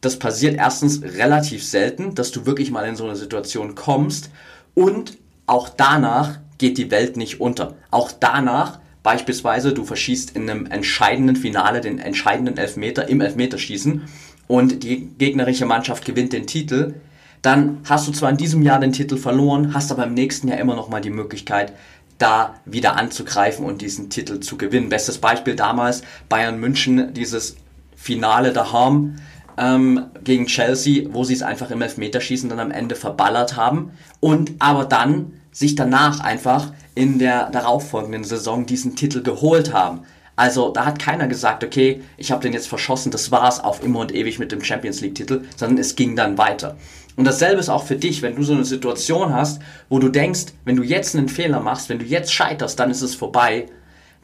das 0.00 0.18
passiert 0.18 0.56
erstens 0.56 1.02
relativ 1.02 1.64
selten, 1.64 2.14
dass 2.14 2.30
du 2.30 2.46
wirklich 2.46 2.70
mal 2.70 2.86
in 2.88 2.96
so 2.96 3.04
eine 3.04 3.16
Situation 3.16 3.74
kommst 3.74 4.30
und 4.74 5.18
auch 5.46 5.68
danach 5.68 6.38
geht 6.58 6.78
die 6.78 6.90
Welt 6.90 7.16
nicht 7.16 7.40
unter. 7.40 7.74
Auch 7.90 8.10
danach, 8.12 8.78
beispielsweise, 9.02 9.72
du 9.72 9.84
verschießt 9.84 10.36
in 10.36 10.48
einem 10.48 10.66
entscheidenden 10.66 11.36
Finale 11.36 11.80
den 11.80 11.98
entscheidenden 11.98 12.56
Elfmeter 12.56 13.08
im 13.08 13.20
Elfmeterschießen 13.20 14.02
und 14.46 14.82
die 14.82 15.06
gegnerische 15.18 15.66
Mannschaft 15.66 16.04
gewinnt 16.04 16.32
den 16.32 16.46
Titel, 16.46 16.94
dann 17.42 17.78
hast 17.88 18.06
du 18.06 18.12
zwar 18.12 18.30
in 18.30 18.36
diesem 18.36 18.62
Jahr 18.62 18.80
den 18.80 18.92
Titel 18.92 19.16
verloren, 19.16 19.74
hast 19.74 19.90
aber 19.90 20.04
im 20.04 20.14
nächsten 20.14 20.48
Jahr 20.48 20.58
immer 20.58 20.76
noch 20.76 20.88
mal 20.88 21.00
die 21.00 21.10
Möglichkeit, 21.10 21.72
da 22.18 22.54
wieder 22.66 22.96
anzugreifen 22.96 23.64
und 23.64 23.80
diesen 23.80 24.10
Titel 24.10 24.40
zu 24.40 24.58
gewinnen. 24.58 24.90
Bestes 24.90 25.18
Beispiel 25.18 25.56
damals 25.56 26.02
Bayern 26.28 26.60
München, 26.60 27.14
dieses 27.14 27.56
Finale 27.96 28.52
daheim 28.52 29.16
ähm, 29.56 30.06
gegen 30.22 30.46
Chelsea, 30.46 31.06
wo 31.12 31.24
sie 31.24 31.34
es 31.34 31.42
einfach 31.42 31.70
im 31.70 31.82
Elfmeterschießen 31.82 32.48
dann 32.48 32.60
am 32.60 32.70
Ende 32.70 32.94
verballert 32.94 33.56
haben 33.56 33.92
und 34.20 34.52
aber 34.58 34.84
dann 34.84 35.32
sich 35.52 35.74
danach 35.74 36.20
einfach 36.20 36.72
in 36.94 37.18
der 37.18 37.50
darauffolgenden 37.50 38.24
Saison 38.24 38.66
diesen 38.66 38.96
Titel 38.96 39.22
geholt 39.22 39.72
haben. 39.72 40.00
Also 40.36 40.70
da 40.70 40.86
hat 40.86 40.98
keiner 40.98 41.26
gesagt, 41.26 41.64
okay, 41.64 42.00
ich 42.16 42.32
habe 42.32 42.42
den 42.42 42.54
jetzt 42.54 42.68
verschossen, 42.68 43.12
das 43.12 43.30
war's 43.30 43.60
auf 43.60 43.84
immer 43.84 44.00
und 44.00 44.14
ewig 44.14 44.38
mit 44.38 44.52
dem 44.52 44.64
Champions 44.64 45.02
League 45.02 45.14
Titel, 45.14 45.42
sondern 45.56 45.78
es 45.78 45.96
ging 45.96 46.16
dann 46.16 46.38
weiter. 46.38 46.76
Und 47.16 47.24
dasselbe 47.24 47.60
ist 47.60 47.68
auch 47.68 47.84
für 47.84 47.96
dich, 47.96 48.22
wenn 48.22 48.36
du 48.36 48.42
so 48.42 48.52
eine 48.52 48.64
Situation 48.64 49.34
hast, 49.34 49.60
wo 49.88 49.98
du 49.98 50.08
denkst, 50.08 50.46
wenn 50.64 50.76
du 50.76 50.82
jetzt 50.82 51.16
einen 51.16 51.28
Fehler 51.28 51.60
machst, 51.60 51.88
wenn 51.88 51.98
du 51.98 52.04
jetzt 52.04 52.32
scheiterst, 52.32 52.78
dann 52.78 52.90
ist 52.90 53.02
es 53.02 53.14
vorbei, 53.14 53.66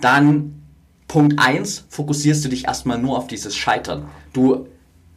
dann 0.01 0.63
Punkt 1.09 1.35
1, 1.39 1.87
fokussierst 1.89 2.45
du 2.45 2.49
dich 2.49 2.67
erstmal 2.67 2.99
nur 2.99 3.19
auf 3.19 3.27
dieses 3.27 3.55
Scheitern. 3.57 4.07
Du 4.33 4.67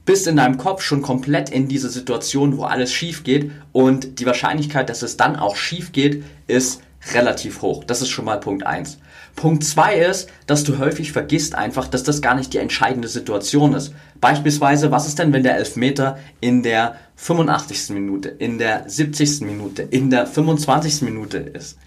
bist 0.05 0.27
in 0.27 0.37
deinem 0.37 0.57
Kopf 0.57 0.81
schon 0.81 1.01
komplett 1.01 1.49
in 1.49 1.67
dieser 1.67 1.89
Situation, 1.89 2.57
wo 2.57 2.63
alles 2.63 2.91
schief 2.91 3.23
geht 3.23 3.51
und 3.71 4.19
die 4.19 4.25
Wahrscheinlichkeit, 4.25 4.89
dass 4.89 5.01
es 5.01 5.17
dann 5.17 5.35
auch 5.35 5.55
schief 5.55 5.91
geht, 5.91 6.23
ist 6.47 6.81
relativ 7.13 7.61
hoch. 7.61 7.83
Das 7.83 8.01
ist 8.01 8.09
schon 8.09 8.25
mal 8.25 8.39
Punkt 8.39 8.65
1. 8.65 8.99
Punkt 9.35 9.63
2 9.63 9.95
ist, 9.99 10.29
dass 10.47 10.63
du 10.63 10.77
häufig 10.79 11.11
vergisst 11.11 11.55
einfach, 11.55 11.87
dass 11.87 12.03
das 12.03 12.21
gar 12.21 12.35
nicht 12.35 12.53
die 12.53 12.57
entscheidende 12.57 13.07
Situation 13.07 13.73
ist. 13.73 13.93
Beispielsweise, 14.19 14.91
was 14.91 15.07
ist 15.07 15.19
denn, 15.19 15.31
wenn 15.31 15.43
der 15.43 15.55
Elfmeter 15.55 16.19
in 16.41 16.61
der 16.61 16.97
85. 17.15 17.91
Minute, 17.91 18.29
in 18.29 18.57
der 18.57 18.89
70. 18.89 19.41
Minute, 19.41 19.83
in 19.83 20.09
der 20.09 20.27
25. 20.27 21.03
Minute 21.03 21.37
ist? 21.37 21.77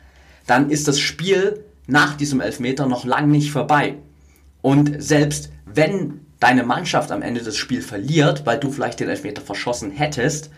Dann 0.47 0.71
ist 0.71 0.89
das 0.89 0.99
Spiel 0.99 1.65
nach 1.87 2.17
diesem 2.17 2.41
Elfmeter 2.41 2.87
noch 2.87 3.05
lang 3.05 3.31
nicht 3.31 3.53
vorbei. 3.53 3.97
Und 4.63 5.03
selbst 5.03 5.51
wenn 5.67 6.21
deine 6.41 6.65
Mannschaft 6.65 7.13
am 7.13 7.23
Ende 7.23 7.43
das 7.43 7.57
Spiel 7.57 7.83
verliert, 7.83 8.47
weil 8.47 8.59
du 8.59 8.71
vielleicht 8.71 9.01
den 9.01 9.09
Elfmeter 9.09 9.43
verschossen 9.43 9.91
hättest, 9.91 10.51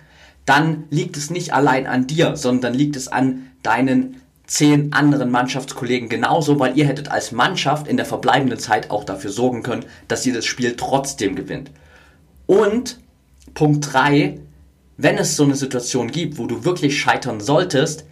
dann 0.46 0.84
liegt 0.90 1.16
es 1.16 1.30
nicht 1.30 1.52
allein 1.52 1.86
an 1.86 2.06
dir, 2.06 2.36
sondern 2.36 2.74
liegt 2.74 2.96
es 2.96 3.08
an 3.08 3.50
deinen 3.62 4.20
zehn 4.46 4.92
anderen 4.92 5.30
Mannschaftskollegen 5.30 6.08
genauso, 6.08 6.58
weil 6.58 6.76
ihr 6.76 6.86
hättet 6.86 7.10
als 7.10 7.32
Mannschaft 7.32 7.88
in 7.88 7.96
der 7.96 8.06
verbleibenden 8.06 8.58
Zeit 8.58 8.90
auch 8.90 9.04
dafür 9.04 9.30
sorgen 9.30 9.62
können, 9.62 9.86
dass 10.08 10.26
ihr 10.26 10.34
das 10.34 10.44
Spiel 10.44 10.76
trotzdem 10.76 11.34
gewinnt. 11.34 11.70
Und 12.46 13.00
Punkt 13.54 13.92
3, 13.92 14.38
wenn 14.96 15.16
es 15.16 15.36
so 15.36 15.44
eine 15.44 15.56
Situation 15.56 16.10
gibt, 16.10 16.38
wo 16.38 16.46
du 16.46 16.64
wirklich 16.64 17.00
scheitern 17.00 17.40
solltest, 17.40 18.04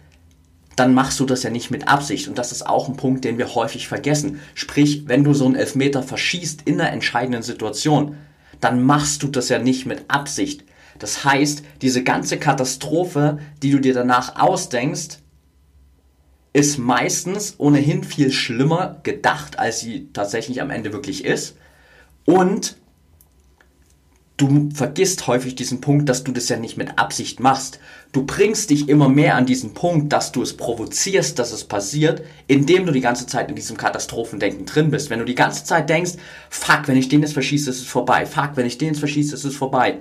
dann 0.75 0.93
machst 0.93 1.19
du 1.19 1.25
das 1.25 1.43
ja 1.43 1.49
nicht 1.49 1.69
mit 1.69 1.87
Absicht. 1.87 2.27
Und 2.27 2.37
das 2.37 2.51
ist 2.51 2.65
auch 2.65 2.87
ein 2.87 2.97
Punkt, 2.97 3.25
den 3.25 3.37
wir 3.37 3.53
häufig 3.53 3.87
vergessen. 3.87 4.39
Sprich, 4.55 5.07
wenn 5.07 5.23
du 5.23 5.33
so 5.33 5.45
einen 5.45 5.55
Elfmeter 5.55 6.01
verschießt 6.01 6.63
in 6.63 6.81
einer 6.81 6.91
entscheidenden 6.91 7.43
Situation, 7.43 8.17
dann 8.59 8.81
machst 8.83 9.21
du 9.21 9.27
das 9.27 9.49
ja 9.49 9.59
nicht 9.59 9.85
mit 9.85 10.05
Absicht. 10.07 10.63
Das 10.97 11.25
heißt, 11.25 11.63
diese 11.81 12.03
ganze 12.03 12.37
Katastrophe, 12.37 13.39
die 13.61 13.71
du 13.71 13.79
dir 13.79 13.93
danach 13.93 14.39
ausdenkst, 14.39 15.19
ist 16.53 16.77
meistens 16.77 17.55
ohnehin 17.57 18.03
viel 18.03 18.31
schlimmer 18.31 18.99
gedacht, 19.03 19.57
als 19.57 19.79
sie 19.79 20.09
tatsächlich 20.13 20.61
am 20.61 20.69
Ende 20.69 20.93
wirklich 20.93 21.25
ist. 21.25 21.57
Und 22.25 22.77
du 24.37 24.69
vergisst 24.73 25.25
häufig 25.25 25.55
diesen 25.55 25.81
Punkt, 25.81 26.09
dass 26.09 26.23
du 26.23 26.31
das 26.31 26.49
ja 26.49 26.57
nicht 26.57 26.77
mit 26.77 26.99
Absicht 26.99 27.39
machst. 27.39 27.79
Du 28.11 28.23
bringst 28.25 28.69
dich 28.69 28.87
immer 28.87 29.09
mehr 29.09 29.35
an 29.35 29.47
diesen 29.47 29.73
Punkt, 29.73 30.13
dass 30.13 30.31
du 30.31 30.43
es 30.43 30.55
provozierst, 30.55 31.39
dass 31.39 31.51
es 31.51 31.63
passiert, 31.63 32.23
indem 32.45 32.85
du 32.85 32.91
die 32.91 33.01
ganze 33.01 33.25
Zeit 33.25 33.49
in 33.49 33.55
diesem 33.55 33.77
Katastrophendenken 33.77 34.65
drin 34.67 34.91
bist. 34.91 35.09
Wenn 35.09 35.19
du 35.19 35.25
die 35.25 35.35
ganze 35.35 35.65
Zeit 35.65 35.89
denkst, 35.89 36.13
fuck, 36.49 36.87
wenn 36.87 36.97
ich 36.97 37.09
den 37.09 37.21
jetzt 37.21 37.33
verschieße, 37.33 37.71
ist 37.71 37.81
es 37.81 37.87
vorbei. 37.87 38.27
Fuck, 38.27 38.51
wenn 38.55 38.67
ich 38.67 38.77
den 38.77 38.89
jetzt 38.89 38.99
verschieße, 38.99 39.33
ist 39.33 39.43
es 39.43 39.55
vorbei. 39.55 39.99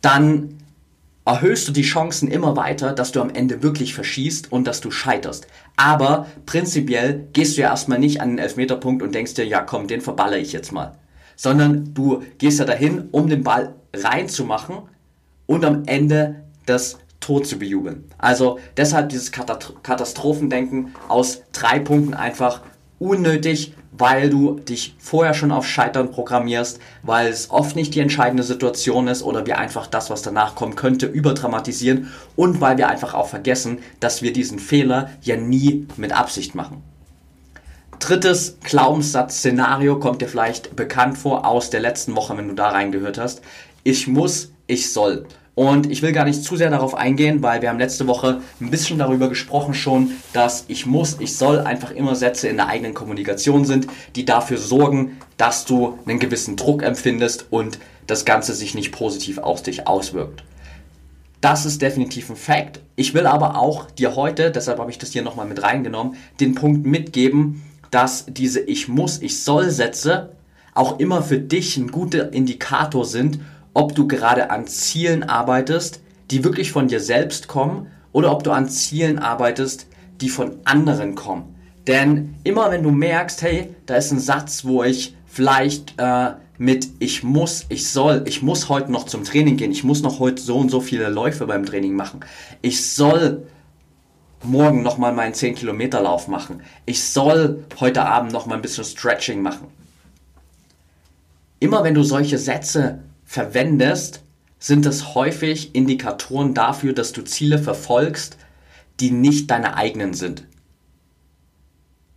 Dann 0.00 0.59
erhöhst 1.24 1.68
du 1.68 1.72
die 1.72 1.82
Chancen 1.82 2.28
immer 2.28 2.56
weiter, 2.56 2.92
dass 2.92 3.12
du 3.12 3.20
am 3.20 3.30
Ende 3.30 3.62
wirklich 3.62 3.94
verschießt 3.94 4.50
und 4.50 4.66
dass 4.66 4.80
du 4.80 4.90
scheiterst. 4.90 5.46
Aber 5.76 6.26
prinzipiell 6.46 7.28
gehst 7.32 7.56
du 7.56 7.62
ja 7.62 7.70
erstmal 7.70 7.98
nicht 7.98 8.20
an 8.20 8.30
den 8.30 8.38
Elfmeterpunkt 8.38 9.02
und 9.02 9.14
denkst 9.14 9.34
dir, 9.34 9.44
ja 9.44 9.60
komm, 9.60 9.86
den 9.86 10.00
verballer 10.00 10.38
ich 10.38 10.52
jetzt 10.52 10.72
mal. 10.72 10.98
Sondern 11.36 11.94
du 11.94 12.22
gehst 12.38 12.58
ja 12.58 12.64
dahin, 12.64 13.08
um 13.12 13.28
den 13.28 13.44
Ball 13.44 13.74
reinzumachen 13.94 14.78
und 15.46 15.64
am 15.64 15.84
Ende 15.86 16.44
das 16.66 16.98
Tor 17.20 17.42
zu 17.42 17.58
bejubeln. 17.58 18.04
Also 18.18 18.58
deshalb 18.76 19.10
dieses 19.10 19.30
Katastrophendenken 19.30 20.94
aus 21.08 21.42
drei 21.52 21.78
Punkten 21.78 22.14
einfach 22.14 22.62
unnötig, 22.98 23.74
weil 24.00 24.30
du 24.30 24.58
dich 24.58 24.94
vorher 24.98 25.34
schon 25.34 25.52
auf 25.52 25.66
Scheitern 25.66 26.10
programmierst, 26.10 26.80
weil 27.02 27.28
es 27.28 27.50
oft 27.50 27.76
nicht 27.76 27.94
die 27.94 28.00
entscheidende 28.00 28.42
Situation 28.42 29.06
ist 29.08 29.22
oder 29.22 29.46
wir 29.46 29.58
einfach 29.58 29.86
das, 29.86 30.10
was 30.10 30.22
danach 30.22 30.54
kommen 30.54 30.74
könnte, 30.74 31.06
überdramatisieren 31.06 32.10
und 32.34 32.60
weil 32.60 32.78
wir 32.78 32.88
einfach 32.88 33.14
auch 33.14 33.28
vergessen, 33.28 33.78
dass 34.00 34.22
wir 34.22 34.32
diesen 34.32 34.58
Fehler 34.58 35.10
ja 35.22 35.36
nie 35.36 35.86
mit 35.96 36.12
Absicht 36.12 36.54
machen. 36.54 36.82
Drittes 37.98 38.56
Glaubenssatz-Szenario 38.64 39.98
kommt 39.98 40.22
dir 40.22 40.28
vielleicht 40.28 40.74
bekannt 40.74 41.18
vor 41.18 41.46
aus 41.46 41.68
der 41.68 41.80
letzten 41.80 42.16
Woche, 42.16 42.36
wenn 42.38 42.48
du 42.48 42.54
da 42.54 42.70
reingehört 42.70 43.18
hast. 43.18 43.42
Ich 43.84 44.06
muss, 44.06 44.52
ich 44.66 44.90
soll. 44.90 45.26
Und 45.60 45.90
ich 45.90 46.00
will 46.00 46.12
gar 46.12 46.24
nicht 46.24 46.42
zu 46.42 46.56
sehr 46.56 46.70
darauf 46.70 46.94
eingehen, 46.94 47.42
weil 47.42 47.60
wir 47.60 47.68
haben 47.68 47.78
letzte 47.78 48.06
Woche 48.06 48.40
ein 48.62 48.70
bisschen 48.70 48.98
darüber 48.98 49.28
gesprochen 49.28 49.74
schon, 49.74 50.12
dass 50.32 50.64
ich 50.68 50.86
muss, 50.86 51.18
ich 51.20 51.36
soll 51.36 51.58
einfach 51.58 51.90
immer 51.90 52.14
Sätze 52.14 52.48
in 52.48 52.56
der 52.56 52.68
eigenen 52.68 52.94
Kommunikation 52.94 53.66
sind, 53.66 53.86
die 54.16 54.24
dafür 54.24 54.56
sorgen, 54.56 55.18
dass 55.36 55.66
du 55.66 55.98
einen 56.06 56.18
gewissen 56.18 56.56
Druck 56.56 56.82
empfindest 56.82 57.44
und 57.50 57.78
das 58.06 58.24
Ganze 58.24 58.54
sich 58.54 58.74
nicht 58.74 58.90
positiv 58.90 59.36
auf 59.36 59.62
dich 59.62 59.86
auswirkt. 59.86 60.44
Das 61.42 61.66
ist 61.66 61.82
definitiv 61.82 62.30
ein 62.30 62.36
Fakt. 62.36 62.80
Ich 62.96 63.12
will 63.12 63.26
aber 63.26 63.58
auch 63.58 63.90
dir 63.90 64.16
heute, 64.16 64.50
deshalb 64.50 64.78
habe 64.78 64.90
ich 64.90 64.96
das 64.96 65.12
hier 65.12 65.20
nochmal 65.20 65.46
mit 65.46 65.62
reingenommen, 65.62 66.16
den 66.40 66.54
Punkt 66.54 66.86
mitgeben, 66.86 67.60
dass 67.90 68.24
diese 68.26 68.60
Ich 68.60 68.88
muss, 68.88 69.20
ich 69.20 69.42
soll 69.44 69.68
Sätze 69.68 70.30
auch 70.72 70.98
immer 71.00 71.22
für 71.22 71.38
dich 71.38 71.76
ein 71.76 71.90
guter 71.90 72.32
Indikator 72.32 73.04
sind, 73.04 73.40
ob 73.74 73.94
du 73.94 74.06
gerade 74.06 74.50
an 74.50 74.66
Zielen 74.66 75.22
arbeitest, 75.22 76.00
die 76.30 76.44
wirklich 76.44 76.72
von 76.72 76.88
dir 76.88 77.00
selbst 77.00 77.48
kommen, 77.48 77.88
oder 78.12 78.32
ob 78.32 78.42
du 78.42 78.50
an 78.50 78.68
Zielen 78.68 79.18
arbeitest, 79.18 79.86
die 80.20 80.28
von 80.28 80.58
anderen 80.64 81.14
kommen. 81.14 81.54
Denn 81.86 82.34
immer 82.44 82.70
wenn 82.70 82.82
du 82.82 82.90
merkst, 82.90 83.42
hey, 83.42 83.74
da 83.86 83.96
ist 83.96 84.10
ein 84.10 84.20
Satz, 84.20 84.64
wo 84.64 84.82
ich 84.82 85.16
vielleicht 85.26 85.94
äh, 85.98 86.32
mit 86.58 86.88
ich 86.98 87.22
muss, 87.22 87.64
ich 87.70 87.88
soll, 87.88 88.24
ich 88.26 88.42
muss 88.42 88.68
heute 88.68 88.92
noch 88.92 89.04
zum 89.06 89.24
Training 89.24 89.56
gehen, 89.56 89.72
ich 89.72 89.82
muss 89.82 90.02
noch 90.02 90.18
heute 90.18 90.42
so 90.42 90.58
und 90.58 90.70
so 90.70 90.80
viele 90.80 91.08
Läufe 91.08 91.46
beim 91.46 91.64
Training 91.64 91.94
machen, 91.94 92.20
ich 92.60 92.86
soll 92.86 93.46
morgen 94.42 94.82
nochmal 94.82 95.12
meinen 95.12 95.32
10 95.32 95.54
Kilometer 95.54 96.02
Lauf 96.02 96.28
machen, 96.28 96.62
ich 96.84 97.02
soll 97.02 97.64
heute 97.80 98.04
Abend 98.04 98.32
nochmal 98.32 98.58
ein 98.58 98.62
bisschen 98.62 98.84
Stretching 98.84 99.40
machen. 99.40 99.68
Immer 101.60 101.82
wenn 101.82 101.94
du 101.94 102.02
solche 102.02 102.38
Sätze 102.38 103.00
verwendest, 103.30 104.24
sind 104.58 104.86
es 104.86 105.14
häufig 105.14 105.72
Indikatoren 105.76 106.52
dafür, 106.52 106.92
dass 106.94 107.12
du 107.12 107.22
Ziele 107.22 107.60
verfolgst, 107.60 108.36
die 108.98 109.12
nicht 109.12 109.52
deine 109.52 109.76
eigenen 109.76 110.14
sind. 110.14 110.42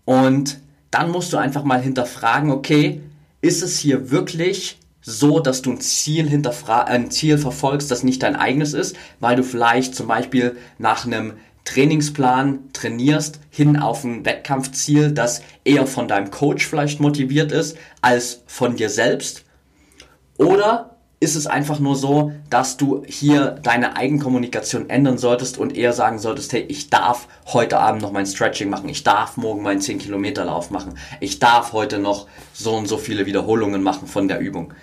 Und 0.05 0.60
dann 0.89 1.12
musst 1.12 1.32
du 1.32 1.38
einfach 1.38 1.63
mal 1.65 1.79
hinterfragen, 1.79 2.50
okay, 2.50 3.01
ist 3.41 3.62
es 3.62 3.77
hier 3.77 4.10
wirklich 4.10 4.79
so, 5.01 5.39
dass 5.39 5.62
du 5.62 5.74
ein 5.74 5.82
Ziel, 5.82 6.27
ein 6.67 7.12
Ziel 7.12 7.38
verfolgst, 7.38 7.91
das 7.91 8.01
nicht 8.01 8.24
dein 8.24 8.36
eigenes 8.36 8.74
ist, 8.74 8.96
weil 9.20 9.36
du 9.36 9.43
vielleicht 9.43 9.93
zum 9.93 10.08
Beispiel 10.08 10.58
nach 10.79 11.05
einem 11.05 11.34
Trainingsplan 11.63 12.72
trainierst 12.74 13.39
hin 13.51 13.77
auf 13.77 14.03
ein 14.03 14.25
Wettkampfziel, 14.25 15.12
das 15.12 15.43
eher 15.63 15.86
von 15.86 16.08
deinem 16.08 16.32
Coach 16.32 16.65
vielleicht 16.65 17.00
motiviert 17.00 17.51
ist, 17.51 17.77
als 18.01 18.41
von 18.48 18.77
dir 18.77 18.89
selbst? 18.89 19.43
Oder 20.38 20.93
ist 21.24 21.36
es 21.36 21.48
einfach 21.48 21.80
nur 21.80 21.96
so, 21.96 22.34
dass 22.50 22.75
du 22.75 23.03
hier 23.08 23.51
deine 23.63 23.96
Eigenkommunikation 23.96 24.89
ändern 24.89 25.18
solltest 25.18 25.58
und 25.58 25.75
eher 25.75 25.94
sagen 25.94 26.20
solltest, 26.20 26.51
hey, 26.51 26.65
ich 26.68 26.89
darf 26.89 27.27
heute 27.48 27.80
Abend 27.80 28.01
noch 28.01 28.12
mein 28.12 28.25
Stretching 28.25 28.70
machen, 28.70 28.89
ich 28.89 29.03
darf 29.03 29.38
morgen 29.38 29.63
meinen 29.63 29.80
10 29.80 30.00
Kilometer 30.00 30.44
Lauf 30.44 30.70
machen, 30.70 30.96
ich 31.22 31.39
darf 31.39 31.72
heute 31.72 31.98
noch 31.98 32.27
so 32.51 32.75
und 32.75 32.88
so 32.88 32.98
viele 32.98 33.25
Wiederholungen 33.25 33.82
machen 33.82 34.08
von 34.08 34.27
der 34.27 34.39
Übung. 34.39 34.74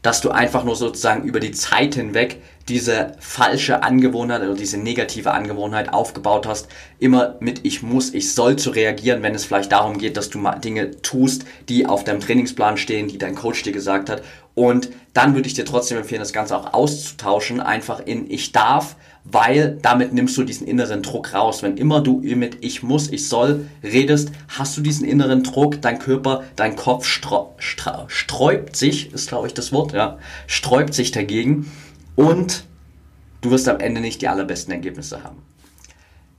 Dass 0.00 0.22
du 0.22 0.30
einfach 0.30 0.64
nur 0.64 0.76
sozusagen 0.76 1.24
über 1.24 1.40
die 1.40 1.50
Zeit 1.50 1.94
hinweg 1.94 2.40
diese 2.70 3.16
falsche 3.18 3.82
Angewohnheit 3.82 4.40
oder 4.40 4.54
diese 4.54 4.78
negative 4.78 5.32
Angewohnheit 5.32 5.92
aufgebaut 5.92 6.46
hast, 6.46 6.68
immer 6.98 7.34
mit 7.40 7.66
ich 7.66 7.82
muss, 7.82 8.14
ich 8.14 8.32
soll 8.32 8.56
zu 8.56 8.70
reagieren, 8.70 9.22
wenn 9.22 9.34
es 9.34 9.44
vielleicht 9.44 9.72
darum 9.72 9.98
geht, 9.98 10.16
dass 10.16 10.30
du 10.30 10.38
mal 10.38 10.56
Dinge 10.56 11.02
tust, 11.02 11.44
die 11.68 11.84
auf 11.84 12.04
deinem 12.04 12.20
Trainingsplan 12.20 12.78
stehen, 12.78 13.08
die 13.08 13.18
dein 13.18 13.34
Coach 13.34 13.62
dir 13.62 13.72
gesagt 13.72 14.08
hat 14.08 14.22
und 14.60 14.90
dann 15.14 15.34
würde 15.34 15.48
ich 15.48 15.54
dir 15.54 15.64
trotzdem 15.64 15.96
empfehlen, 15.96 16.20
das 16.20 16.34
Ganze 16.34 16.54
auch 16.54 16.74
auszutauschen, 16.74 17.60
einfach 17.60 18.00
in 18.04 18.30
ich 18.30 18.52
darf, 18.52 18.94
weil 19.24 19.78
damit 19.80 20.12
nimmst 20.12 20.36
du 20.36 20.44
diesen 20.44 20.66
inneren 20.66 21.02
Druck 21.02 21.32
raus. 21.32 21.62
Wenn 21.62 21.78
immer 21.78 22.02
du 22.02 22.20
mit 22.20 22.58
ich 22.62 22.82
muss, 22.82 23.10
ich 23.10 23.26
soll 23.26 23.70
redest, 23.82 24.32
hast 24.48 24.76
du 24.76 24.82
diesen 24.82 25.06
inneren 25.06 25.44
Druck, 25.44 25.80
dein 25.80 25.98
Körper, 25.98 26.44
dein 26.56 26.76
Kopf 26.76 27.06
sträubt 27.06 28.76
sich, 28.76 29.14
ist 29.14 29.28
glaube 29.28 29.46
ich 29.46 29.54
das 29.54 29.72
Wort, 29.72 29.94
ja, 29.94 30.18
sträubt 30.46 30.92
sich 30.92 31.10
dagegen 31.10 31.72
und 32.14 32.64
du 33.40 33.50
wirst 33.50 33.66
am 33.66 33.80
Ende 33.80 34.02
nicht 34.02 34.20
die 34.20 34.28
allerbesten 34.28 34.74
Ergebnisse 34.74 35.24
haben. 35.24 35.38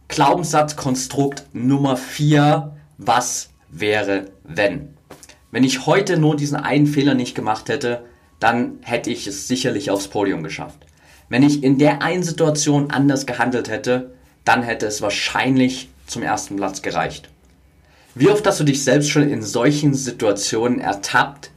Glaubenssatzkonstrukt 0.09 1.45
Nummer 1.53 1.97
4, 1.97 2.71
was 2.99 3.49
wäre 3.71 4.27
wenn? 4.43 4.89
Wenn 5.49 5.63
ich 5.63 5.87
heute 5.87 6.17
nur 6.17 6.35
diesen 6.35 6.57
einen 6.57 6.85
Fehler 6.85 7.15
nicht 7.15 7.33
gemacht 7.33 7.67
hätte, 7.67 8.03
dann 8.41 8.79
hätte 8.81 9.11
ich 9.11 9.27
es 9.27 9.47
sicherlich 9.47 9.89
aufs 9.91 10.09
Podium 10.09 10.43
geschafft. 10.43 10.79
Wenn 11.29 11.43
ich 11.43 11.63
in 11.63 11.77
der 11.77 12.01
einen 12.01 12.23
Situation 12.23 12.91
anders 12.91 13.25
gehandelt 13.25 13.69
hätte, 13.69 14.11
dann 14.43 14.63
hätte 14.63 14.87
es 14.87 15.01
wahrscheinlich 15.01 15.89
zum 16.07 16.23
ersten 16.23 16.57
Platz 16.57 16.81
gereicht. 16.81 17.29
Wie 18.15 18.27
oft 18.27 18.45
hast 18.45 18.59
du 18.59 18.65
dich 18.65 18.83
selbst 18.83 19.09
schon 19.09 19.29
in 19.29 19.43
solchen 19.43 19.93
Situationen 19.93 20.81
ertappt, 20.81 21.51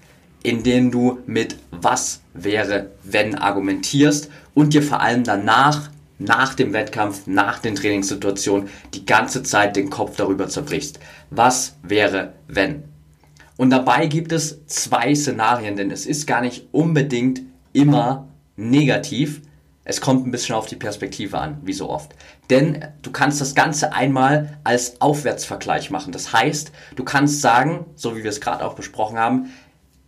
in 0.45 0.63
denen 0.63 0.93
du 0.93 1.19
mit 1.27 1.57
was 1.73 2.21
wäre, 2.35 2.91
wenn 3.03 3.35
argumentierst 3.35 4.31
und 4.53 4.75
dir 4.75 4.83
vor 4.83 5.01
allem 5.01 5.25
danach 5.25 5.91
nach 6.19 6.55
dem 6.55 6.73
Wettkampf, 6.73 7.27
nach 7.27 7.59
den 7.59 7.75
Trainingssituationen 7.75 8.69
die 8.93 9.07
ganze 9.07 9.43
Zeit 9.43 9.75
den 9.75 9.91
Kopf 9.91 10.17
darüber 10.17 10.49
zerbrichst. 10.49 11.01
Was 11.31 11.77
wäre, 11.83 12.35
wenn? 12.47 12.94
Und 13.57 13.71
dabei 13.71 14.07
gibt 14.07 14.33
es 14.33 14.67
zwei 14.67 15.15
Szenarien, 15.15 15.77
denn 15.77 15.91
es 15.91 16.07
ist 16.07 16.27
gar 16.27 16.41
nicht 16.41 16.69
unbedingt 16.73 17.43
immer 17.73 18.29
negativ. 18.57 19.43
Es 19.85 20.01
kommt 20.01 20.27
ein 20.27 20.31
bisschen 20.31 20.55
auf 20.55 20.67
die 20.67 20.77
Perspektive 20.77 21.39
an, 21.39 21.59
wie 21.63 21.73
so 21.73 21.91
oft. 21.91 22.15
Denn 22.51 22.85
du 23.03 23.13
kannst 23.13 23.41
das 23.41 23.55
Ganze 23.55 23.93
einmal 23.93 24.59
als 24.65 25.01
Aufwärtsvergleich 25.01 25.91
machen. 25.91 26.13
Das 26.13 26.33
heißt, 26.33 26.73
du 26.97 27.05
kannst 27.05 27.43
sagen, 27.43 27.85
so 27.95 28.17
wie 28.17 28.23
wir 28.23 28.31
es 28.31 28.41
gerade 28.41 28.65
auch 28.65 28.75
besprochen 28.75 29.19
haben, 29.19 29.51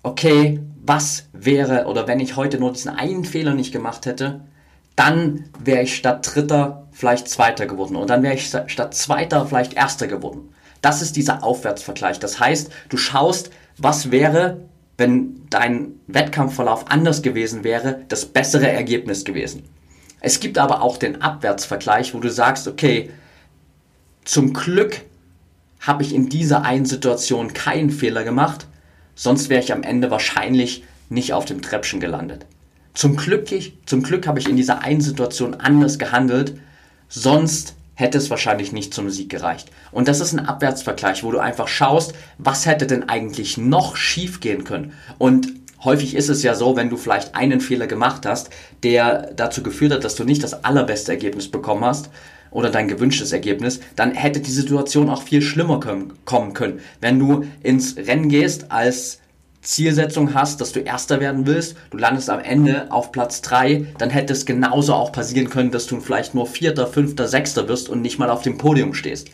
okay, 0.02 0.60
was 0.82 1.28
wäre, 1.32 1.86
oder 1.86 2.08
wenn 2.08 2.20
ich 2.20 2.36
heute 2.36 2.58
nur 2.58 2.72
diesen 2.72 2.92
einen 2.92 3.24
Fehler 3.24 3.54
nicht 3.54 3.72
gemacht 3.72 4.06
hätte, 4.06 4.40
dann 4.94 5.44
wäre 5.62 5.82
ich 5.82 5.94
statt 5.94 6.34
Dritter 6.34 6.86
vielleicht 6.90 7.28
Zweiter 7.28 7.66
geworden. 7.66 7.96
Und 7.96 8.08
dann 8.08 8.22
wäre 8.22 8.34
ich 8.34 8.46
statt 8.46 8.94
Zweiter 8.94 9.46
vielleicht 9.46 9.74
Erster 9.74 10.06
geworden. 10.06 10.48
Das 10.82 11.02
ist 11.02 11.16
dieser 11.16 11.42
Aufwärtsvergleich. 11.42 12.18
Das 12.18 12.38
heißt, 12.40 12.70
du 12.88 12.96
schaust, 12.96 13.50
was 13.78 14.10
wäre, 14.10 14.62
wenn 14.96 15.46
dein 15.50 15.92
Wettkampfverlauf 16.06 16.90
anders 16.90 17.22
gewesen 17.22 17.64
wäre, 17.64 18.04
das 18.08 18.26
bessere 18.26 18.68
Ergebnis 18.68 19.24
gewesen. 19.24 19.64
Es 20.20 20.40
gibt 20.40 20.58
aber 20.58 20.82
auch 20.82 20.96
den 20.96 21.22
Abwärtsvergleich, 21.22 22.14
wo 22.14 22.20
du 22.20 22.30
sagst, 22.30 22.66
okay, 22.66 23.10
zum 24.24 24.52
Glück 24.52 25.02
habe 25.80 26.02
ich 26.02 26.14
in 26.14 26.28
dieser 26.28 26.62
einen 26.62 26.86
Situation 26.86 27.52
keinen 27.52 27.90
Fehler 27.90 28.24
gemacht, 28.24 28.66
sonst 29.14 29.48
wäre 29.50 29.62
ich 29.62 29.72
am 29.72 29.82
Ende 29.82 30.10
wahrscheinlich 30.10 30.82
nicht 31.08 31.32
auf 31.32 31.44
dem 31.44 31.62
Treppchen 31.62 32.00
gelandet. 32.00 32.46
Zum 32.94 33.16
Glück, 33.16 33.48
zum 33.84 34.02
Glück 34.02 34.26
habe 34.26 34.40
ich 34.40 34.48
in 34.48 34.56
dieser 34.56 34.80
einen 34.80 35.00
Situation 35.00 35.54
anders 35.54 35.98
gehandelt, 35.98 36.58
sonst 37.08 37.75
hätte 37.96 38.18
es 38.18 38.30
wahrscheinlich 38.30 38.72
nicht 38.72 38.94
zum 38.94 39.10
Sieg 39.10 39.28
gereicht. 39.28 39.70
Und 39.90 40.06
das 40.06 40.20
ist 40.20 40.32
ein 40.32 40.46
Abwärtsvergleich, 40.46 41.24
wo 41.24 41.32
du 41.32 41.38
einfach 41.40 41.66
schaust, 41.66 42.14
was 42.38 42.66
hätte 42.66 42.86
denn 42.86 43.08
eigentlich 43.08 43.58
noch 43.58 43.96
schief 43.96 44.38
gehen 44.40 44.62
können. 44.62 44.92
Und 45.18 45.52
häufig 45.82 46.14
ist 46.14 46.28
es 46.28 46.42
ja 46.42 46.54
so, 46.54 46.76
wenn 46.76 46.90
du 46.90 46.96
vielleicht 46.96 47.34
einen 47.34 47.60
Fehler 47.60 47.86
gemacht 47.86 48.26
hast, 48.26 48.50
der 48.82 49.32
dazu 49.34 49.62
geführt 49.62 49.92
hat, 49.92 50.04
dass 50.04 50.14
du 50.14 50.24
nicht 50.24 50.44
das 50.44 50.62
allerbeste 50.62 51.12
Ergebnis 51.12 51.50
bekommen 51.50 51.84
hast 51.84 52.10
oder 52.50 52.70
dein 52.70 52.86
gewünschtes 52.86 53.32
Ergebnis, 53.32 53.80
dann 53.96 54.12
hätte 54.12 54.40
die 54.40 54.50
Situation 54.50 55.08
auch 55.08 55.22
viel 55.22 55.42
schlimmer 55.42 55.80
kommen 55.80 56.54
können. 56.54 56.80
Wenn 57.00 57.18
du 57.18 57.44
ins 57.62 57.96
Rennen 57.96 58.28
gehst 58.28 58.70
als 58.70 59.20
Zielsetzung 59.66 60.32
hast, 60.32 60.60
dass 60.60 60.72
du 60.72 60.80
Erster 60.80 61.20
werden 61.20 61.46
willst, 61.46 61.76
du 61.90 61.98
landest 61.98 62.30
am 62.30 62.40
Ende 62.40 62.90
auf 62.90 63.12
Platz 63.12 63.42
3, 63.42 63.86
dann 63.98 64.10
hätte 64.10 64.32
es 64.32 64.46
genauso 64.46 64.94
auch 64.94 65.12
passieren 65.12 65.50
können, 65.50 65.70
dass 65.70 65.86
du 65.86 66.00
vielleicht 66.00 66.34
nur 66.34 66.46
Vierter, 66.46 66.86
Fünfter, 66.86 67.28
Sechster 67.28 67.68
wirst 67.68 67.88
und 67.88 68.00
nicht 68.00 68.18
mal 68.18 68.30
auf 68.30 68.42
dem 68.42 68.58
Podium 68.58 68.94
stehst. 68.94 69.30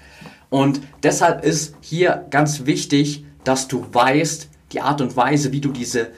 Und 0.49 0.81
deshalb 1.03 1.45
ist 1.45 1.75
hier 1.81 2.27
ganz 2.31 2.67
wichtig, 2.67 3.25
dass 3.45 3.69
du 3.69 3.87
weißt, 3.93 4.49
die 4.73 4.81
Art 4.81 5.01
und 5.01 5.17
Weise, 5.17 5.53
wie 5.53 5.61
du 5.61 5.71
diese 5.71 6.09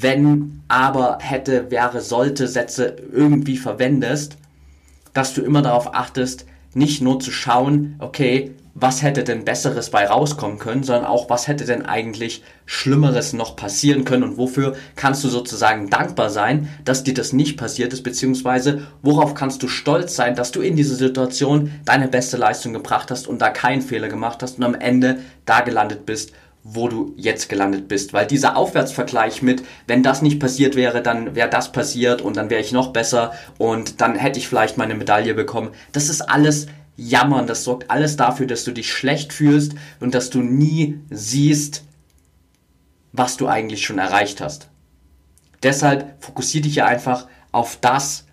wenn, 0.00 0.62
aber, 0.68 1.18
hätte, 1.20 1.70
wäre, 1.70 2.00
sollte 2.00 2.48
Sätze 2.48 2.96
irgendwie 3.12 3.56
verwendest, 3.56 4.36
dass 5.12 5.34
du 5.34 5.42
immer 5.42 5.62
darauf 5.62 5.94
achtest, 5.94 6.46
nicht 6.74 7.00
nur 7.00 7.20
zu 7.20 7.30
schauen, 7.30 7.94
okay, 8.00 8.52
was 8.74 9.02
hätte 9.02 9.22
denn 9.22 9.44
Besseres 9.44 9.90
bei 9.90 10.06
rauskommen 10.06 10.58
können, 10.58 10.82
sondern 10.82 11.04
auch, 11.04 11.30
was 11.30 11.46
hätte 11.46 11.64
denn 11.64 11.86
eigentlich 11.86 12.42
Schlimmeres 12.66 13.32
noch 13.32 13.54
passieren 13.54 14.04
können 14.04 14.24
und 14.24 14.36
wofür 14.36 14.74
kannst 14.96 15.22
du 15.22 15.28
sozusagen 15.28 15.90
dankbar 15.90 16.28
sein, 16.28 16.68
dass 16.84 17.04
dir 17.04 17.14
das 17.14 17.32
nicht 17.32 17.56
passiert 17.56 17.92
ist, 17.92 18.02
beziehungsweise 18.02 18.86
worauf 19.00 19.34
kannst 19.34 19.62
du 19.62 19.68
stolz 19.68 20.16
sein, 20.16 20.34
dass 20.34 20.50
du 20.50 20.60
in 20.60 20.74
dieser 20.74 20.96
Situation 20.96 21.70
deine 21.84 22.08
beste 22.08 22.36
Leistung 22.36 22.72
gebracht 22.72 23.12
hast 23.12 23.28
und 23.28 23.40
da 23.40 23.50
keinen 23.50 23.82
Fehler 23.82 24.08
gemacht 24.08 24.42
hast 24.42 24.58
und 24.58 24.64
am 24.64 24.74
Ende 24.74 25.20
da 25.46 25.60
gelandet 25.60 26.04
bist, 26.04 26.32
wo 26.64 26.88
du 26.88 27.12
jetzt 27.16 27.48
gelandet 27.48 27.86
bist. 27.86 28.12
Weil 28.12 28.26
dieser 28.26 28.56
Aufwärtsvergleich 28.56 29.42
mit, 29.42 29.62
wenn 29.86 30.02
das 30.02 30.22
nicht 30.22 30.40
passiert 30.40 30.74
wäre, 30.74 31.02
dann 31.02 31.36
wäre 31.36 31.50
das 31.50 31.70
passiert 31.70 32.22
und 32.22 32.36
dann 32.36 32.50
wäre 32.50 32.62
ich 32.62 32.72
noch 32.72 32.92
besser 32.92 33.34
und 33.58 34.00
dann 34.00 34.16
hätte 34.16 34.38
ich 34.40 34.48
vielleicht 34.48 34.78
meine 34.78 34.94
Medaille 34.94 35.34
bekommen, 35.34 35.70
das 35.92 36.08
ist 36.08 36.22
alles 36.22 36.66
Jammern, 36.96 37.46
das 37.46 37.64
sorgt 37.64 37.90
alles 37.90 38.16
dafür, 38.16 38.46
dass 38.46 38.64
du 38.64 38.72
dich 38.72 38.92
schlecht 38.92 39.32
fühlst 39.32 39.74
und 40.00 40.14
dass 40.14 40.30
du 40.30 40.40
nie 40.40 41.00
siehst, 41.10 41.84
was 43.12 43.36
du 43.36 43.48
eigentlich 43.48 43.84
schon 43.84 43.98
erreicht 43.98 44.40
hast. 44.40 44.68
Deshalb 45.62 46.22
fokussiere 46.22 46.64
dich 46.64 46.76
ja 46.76 46.86
einfach 46.86 47.26
auf 47.52 47.78
das, 47.80 48.26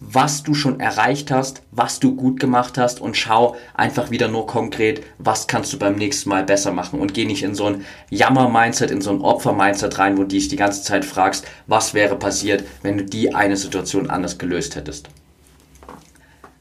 was 0.00 0.42
du 0.42 0.54
schon 0.54 0.80
erreicht 0.80 1.30
hast, 1.30 1.62
was 1.72 2.00
du 2.00 2.16
gut 2.16 2.40
gemacht 2.40 2.78
hast 2.78 3.02
und 3.02 3.18
schau 3.18 3.56
einfach 3.74 4.10
wieder 4.10 4.28
nur 4.28 4.46
konkret, 4.46 5.04
was 5.18 5.46
kannst 5.46 5.72
du 5.74 5.78
beim 5.78 5.96
nächsten 5.96 6.30
Mal 6.30 6.44
besser 6.44 6.72
machen 6.72 7.00
und 7.00 7.12
geh 7.12 7.26
nicht 7.26 7.42
in 7.42 7.54
so 7.54 7.66
ein 7.66 7.84
Jammer-Mindset, 8.08 8.90
in 8.90 9.02
so 9.02 9.10
ein 9.10 9.20
Opfer-Mindset 9.20 9.98
rein, 9.98 10.16
wo 10.16 10.22
du 10.22 10.28
dich 10.28 10.48
die 10.48 10.56
ganze 10.56 10.82
Zeit 10.82 11.04
fragst, 11.04 11.46
was 11.66 11.92
wäre 11.92 12.16
passiert, 12.16 12.64
wenn 12.82 12.96
du 12.96 13.04
die 13.04 13.34
eine 13.34 13.58
Situation 13.58 14.08
anders 14.08 14.38
gelöst 14.38 14.74
hättest. 14.74 15.10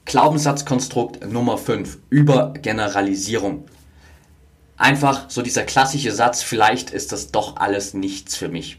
Glaubenssatzkonstrukt 0.10 1.32
Nummer 1.32 1.60
5 1.60 2.00
über 2.10 2.56
Generalisierung. 2.60 3.66
Einfach 4.76 5.30
so 5.30 5.44
dieser 5.44 5.62
klassische 5.66 6.12
Satz, 6.12 6.42
vielleicht 6.42 6.90
ist 6.90 7.12
das 7.12 7.30
doch 7.30 7.58
alles 7.58 7.94
nichts 7.94 8.36
für 8.36 8.50
mich. 8.50 8.78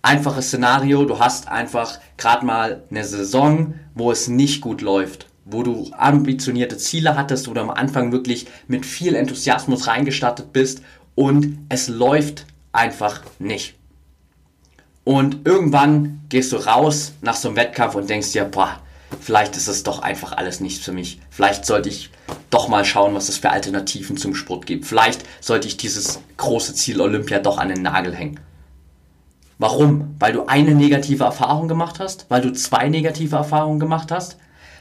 Einfaches 0.00 0.46
Szenario, 0.46 1.04
du 1.04 1.18
hast 1.18 1.48
einfach 1.48 1.98
gerade 2.16 2.46
mal 2.46 2.84
eine 2.90 3.04
Saison, 3.04 3.74
wo 3.94 4.10
es 4.10 4.26
nicht 4.26 4.62
gut 4.62 4.80
läuft, 4.80 5.26
wo 5.44 5.62
du 5.62 5.90
ambitionierte 5.92 6.78
Ziele 6.78 7.14
hattest, 7.14 7.46
du 7.46 7.52
am 7.52 7.68
Anfang 7.68 8.10
wirklich 8.10 8.46
mit 8.66 8.86
viel 8.86 9.14
Enthusiasmus 9.14 9.86
reingestartet 9.86 10.54
bist 10.54 10.80
und 11.14 11.58
es 11.68 11.88
läuft 11.88 12.46
einfach 12.72 13.20
nicht. 13.38 13.74
Und 15.04 15.46
irgendwann 15.46 16.22
gehst 16.30 16.52
du 16.52 16.56
raus 16.56 17.12
nach 17.20 17.36
so 17.36 17.48
einem 17.48 17.58
Wettkampf 17.58 17.96
und 17.96 18.08
denkst 18.08 18.32
dir, 18.32 18.46
boah, 18.46 18.80
vielleicht 19.20 19.56
ist 19.56 19.68
es 19.68 19.82
doch 19.82 20.00
einfach 20.00 20.32
alles 20.32 20.60
nichts 20.60 20.84
für 20.84 20.92
mich. 20.92 21.20
Vielleicht 21.30 21.64
sollte 21.64 21.88
ich 21.88 22.10
doch 22.50 22.68
mal 22.68 22.84
schauen, 22.84 23.14
was 23.14 23.28
es 23.28 23.38
für 23.38 23.50
Alternativen 23.50 24.16
zum 24.16 24.34
Sport 24.34 24.66
gibt. 24.66 24.86
Vielleicht 24.86 25.22
sollte 25.40 25.68
ich 25.68 25.76
dieses 25.76 26.20
große 26.36 26.74
Ziel 26.74 27.00
Olympia 27.00 27.38
doch 27.38 27.58
an 27.58 27.68
den 27.68 27.82
Nagel 27.82 28.14
hängen. 28.14 28.40
Warum? 29.58 30.16
Weil 30.18 30.32
du 30.32 30.46
eine 30.46 30.74
negative 30.74 31.24
Erfahrung 31.24 31.68
gemacht 31.68 32.00
hast? 32.00 32.26
Weil 32.28 32.42
du 32.42 32.52
zwei 32.52 32.88
negative 32.88 33.36
Erfahrungen 33.36 33.78
gemacht 33.78 34.10
hast? 34.10 34.36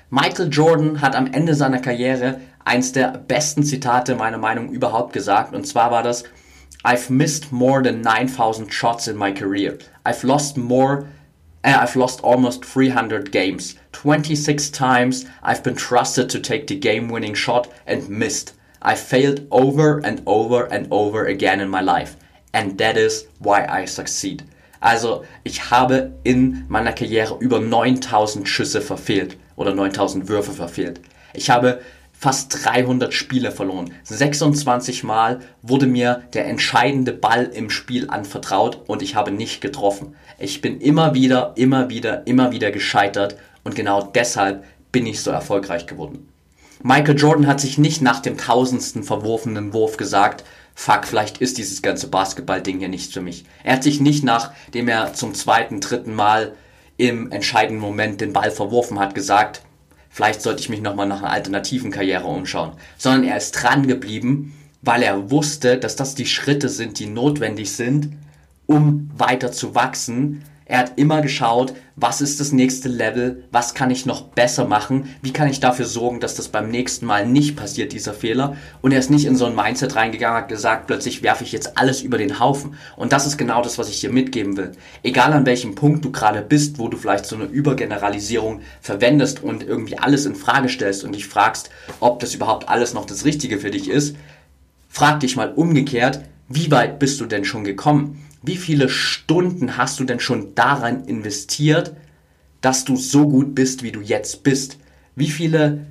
Michael 0.10 0.50
Jordan 0.52 1.02
hat 1.02 1.16
am 1.16 1.28
Ende 1.28 1.56
seiner 1.56 1.80
Karriere 1.80 2.40
eins 2.66 2.92
der 2.92 3.10
besten 3.28 3.64
Zitate 3.64 4.16
meiner 4.16 4.38
Meinung 4.38 4.70
überhaupt 4.70 5.14
gesagt. 5.14 5.54
Und 5.54 5.66
zwar 5.66 5.92
war 5.92 6.04
das, 6.04 6.24
I've 6.84 7.12
missed 7.12 7.52
more 7.52 7.82
than 7.82 8.02
9000 8.02 8.74
shots 8.74 9.08
in 9.08 9.18
my 9.18 9.34
career. 9.34 9.78
I've 10.06 10.26
lost 10.26 10.58
more 10.58 11.06
Uh, 11.64 11.78
I've 11.80 11.96
lost 11.96 12.20
almost 12.22 12.66
300 12.66 13.32
games. 13.32 13.76
26 13.94 14.70
times 14.70 15.26
I've 15.42 15.64
been 15.64 15.76
trusted 15.76 16.30
to 16.32 16.40
take 16.40 16.68
the 16.68 16.76
game 16.76 17.08
winning 17.08 17.34
shot 17.34 17.72
and 17.88 18.10
missed. 18.10 18.54
I 18.82 18.96
failed 18.96 19.48
over 19.50 20.00
and 20.00 20.22
over 20.26 20.66
and 20.66 20.88
over 20.92 21.26
again 21.26 21.62
in 21.62 21.70
my 21.70 21.82
life. 21.82 22.18
And 22.54 22.78
that 22.80 22.98
is 22.98 23.28
why 23.40 23.66
I 23.66 23.86
succeed. 23.86 24.44
Also, 24.82 25.24
ich 25.46 25.72
habe 25.72 26.12
in 26.26 26.66
meiner 26.68 26.92
Karriere 26.92 27.38
über 27.40 27.62
9000 27.62 28.46
Schüsse 28.46 28.82
verfehlt 28.82 29.38
oder 29.56 29.74
9000 29.74 30.28
Würfe 30.28 30.52
verfehlt. 30.52 31.00
Ich 31.34 31.50
habe 31.50 31.82
fast 32.24 32.64
300 32.64 33.14
Spiele 33.14 33.52
verloren. 33.52 33.92
26 34.06 35.04
Mal 35.04 35.42
wurde 35.62 35.88
mir 35.88 36.24
der 36.34 36.48
entscheidende 36.48 37.12
Ball 37.12 37.52
im 37.54 37.70
Spiel 37.70 38.10
anvertraut 38.10 38.80
und 38.88 39.02
ich 39.02 39.16
habe 39.16 39.30
nicht 39.32 39.60
getroffen. 39.60 40.16
Ich 40.40 40.62
bin 40.62 40.80
immer 40.80 41.14
wieder, 41.14 41.52
immer 41.58 41.90
wieder, 41.90 42.26
immer 42.26 42.54
wieder 42.54 42.72
gescheitert 42.72 43.36
und 43.66 43.76
genau 43.76 44.04
deshalb 44.16 44.64
bin 44.94 45.06
ich 45.06 45.22
so 45.22 45.32
erfolgreich 45.32 45.86
geworden. 45.86 46.30
Michael 46.82 47.20
Jordan 47.20 47.46
hat 47.46 47.60
sich 47.60 47.78
nicht 47.78 48.02
nach 48.02 48.22
dem 48.22 48.38
tausendsten 48.38 49.04
verworfenen 49.04 49.74
Wurf 49.74 49.98
gesagt, 49.98 50.46
fuck, 50.76 51.06
vielleicht 51.06 51.40
ist 51.40 51.58
dieses 51.58 51.82
ganze 51.82 52.08
Basketball-Ding 52.08 52.80
hier 52.80 52.88
nichts 52.88 53.14
für 53.14 53.22
mich. 53.22 53.44
Er 53.66 53.74
hat 53.74 53.84
sich 53.84 54.00
nicht, 54.00 54.24
nachdem 54.24 54.88
er 54.88 55.14
zum 55.14 55.34
zweiten, 55.34 55.82
dritten 55.82 56.16
Mal 56.16 56.54
im 56.96 57.34
entscheidenden 57.34 57.82
Moment 57.82 58.22
den 58.22 58.32
Ball 58.32 58.50
verworfen 58.50 58.98
hat, 58.98 59.14
gesagt, 59.14 59.62
vielleicht 60.14 60.42
sollte 60.42 60.62
ich 60.62 60.70
mich 60.70 60.82
nochmal 60.82 61.08
nach 61.08 61.24
einer 61.24 61.32
alternativen 61.32 61.92
Karriere 61.92 62.28
umschauen, 62.28 62.74
sondern 62.98 63.24
er 63.26 63.36
ist 63.36 63.52
dran 63.52 63.88
geblieben, 63.88 64.54
weil 64.82 65.02
er 65.02 65.32
wusste, 65.32 65.78
dass 65.78 65.96
das 65.96 66.16
die 66.16 66.28
Schritte 66.28 66.70
sind, 66.70 67.00
die 67.00 67.08
notwendig 67.08 67.72
sind, 67.72 68.10
um 68.68 69.10
weiter 69.18 69.52
zu 69.52 69.76
wachsen, 69.76 70.44
Er 70.66 70.80
hat 70.80 70.94
immer 70.96 71.22
geschaut, 71.22 71.74
was 71.96 72.22
ist 72.22 72.40
das 72.40 72.52
nächste 72.52 72.90
Level, 72.90 73.44
was 73.52 73.74
kann 73.74 73.92
ich 73.92 74.06
noch 74.06 74.30
besser 74.30 74.66
machen, 74.66 75.10
wie 75.22 75.34
kann 75.34 75.50
ich 75.50 75.60
dafür 75.60 75.86
sorgen, 75.86 76.20
dass 76.20 76.36
das 76.36 76.48
beim 76.48 76.70
nächsten 76.70 77.06
Mal 77.06 77.28
nicht 77.28 77.56
passiert, 77.56 77.92
dieser 77.92 78.14
Fehler. 78.14 78.56
Und 78.82 78.94
er 78.94 79.00
ist 79.00 79.10
nicht 79.10 79.26
in 79.26 79.36
so 79.36 79.46
ein 79.46 79.56
Mindset 79.56 79.96
reingegangen, 79.96 80.38
hat 80.38 80.50
gesagt, 80.50 80.88
plötzlich 80.88 81.22
werfe 81.22 81.44
ich 81.44 81.52
jetzt 81.52 81.78
alles 81.78 82.02
über 82.02 82.18
den 82.18 82.40
Haufen. 82.40 82.76
Und 82.96 83.12
das 83.12 83.28
ist 83.28 83.38
genau 83.38 83.62
das, 83.62 83.78
was 83.78 83.90
ich 83.90 84.00
dir 84.00 84.10
mitgeben 84.10 84.58
will. 84.58 84.72
Egal 85.04 85.34
an 85.34 85.46
welchem 85.46 85.76
Punkt 85.76 86.04
du 86.06 86.12
gerade 86.12 86.42
bist, 86.42 86.80
wo 86.80 86.88
du 86.88 86.98
vielleicht 86.98 87.26
so 87.26 87.36
eine 87.36 87.46
Übergeneralisierung 87.46 88.62
verwendest 88.82 89.44
und 89.44 89.64
irgendwie 89.64 89.98
alles 89.98 90.26
in 90.26 90.36
Frage 90.36 90.70
stellst 90.70 91.04
und 91.04 91.14
dich 91.14 91.28
fragst, 91.28 91.70
ob 92.00 92.20
das 92.20 92.34
überhaupt 92.34 92.70
alles 92.70 92.94
noch 92.94 93.06
das 93.06 93.26
Richtige 93.26 93.60
für 93.60 93.72
dich 93.72 93.90
ist, 93.90 94.16
frag 94.90 95.20
dich 95.20 95.36
mal 95.36 95.54
umgekehrt, 95.54 96.22
wie 96.48 96.72
weit 96.72 97.00
bist 97.00 97.20
du 97.20 97.26
denn 97.26 97.46
schon 97.46 97.64
gekommen? 97.64 98.24
Wie 98.46 98.58
viele 98.58 98.90
Stunden 98.90 99.78
hast 99.78 100.02
du 100.02 100.04
denn 100.04 100.20
schon 100.20 100.54
daran 100.54 101.06
investiert, 101.06 101.96
dass 102.60 102.84
du 102.84 102.98
so 102.98 103.26
gut 103.26 103.56
bist, 103.56 103.84
wie 103.84 103.94
du 103.94 104.02
jetzt 104.02 104.44
bist? 104.44 104.80
Wie 105.16 105.30
viele 105.30 105.86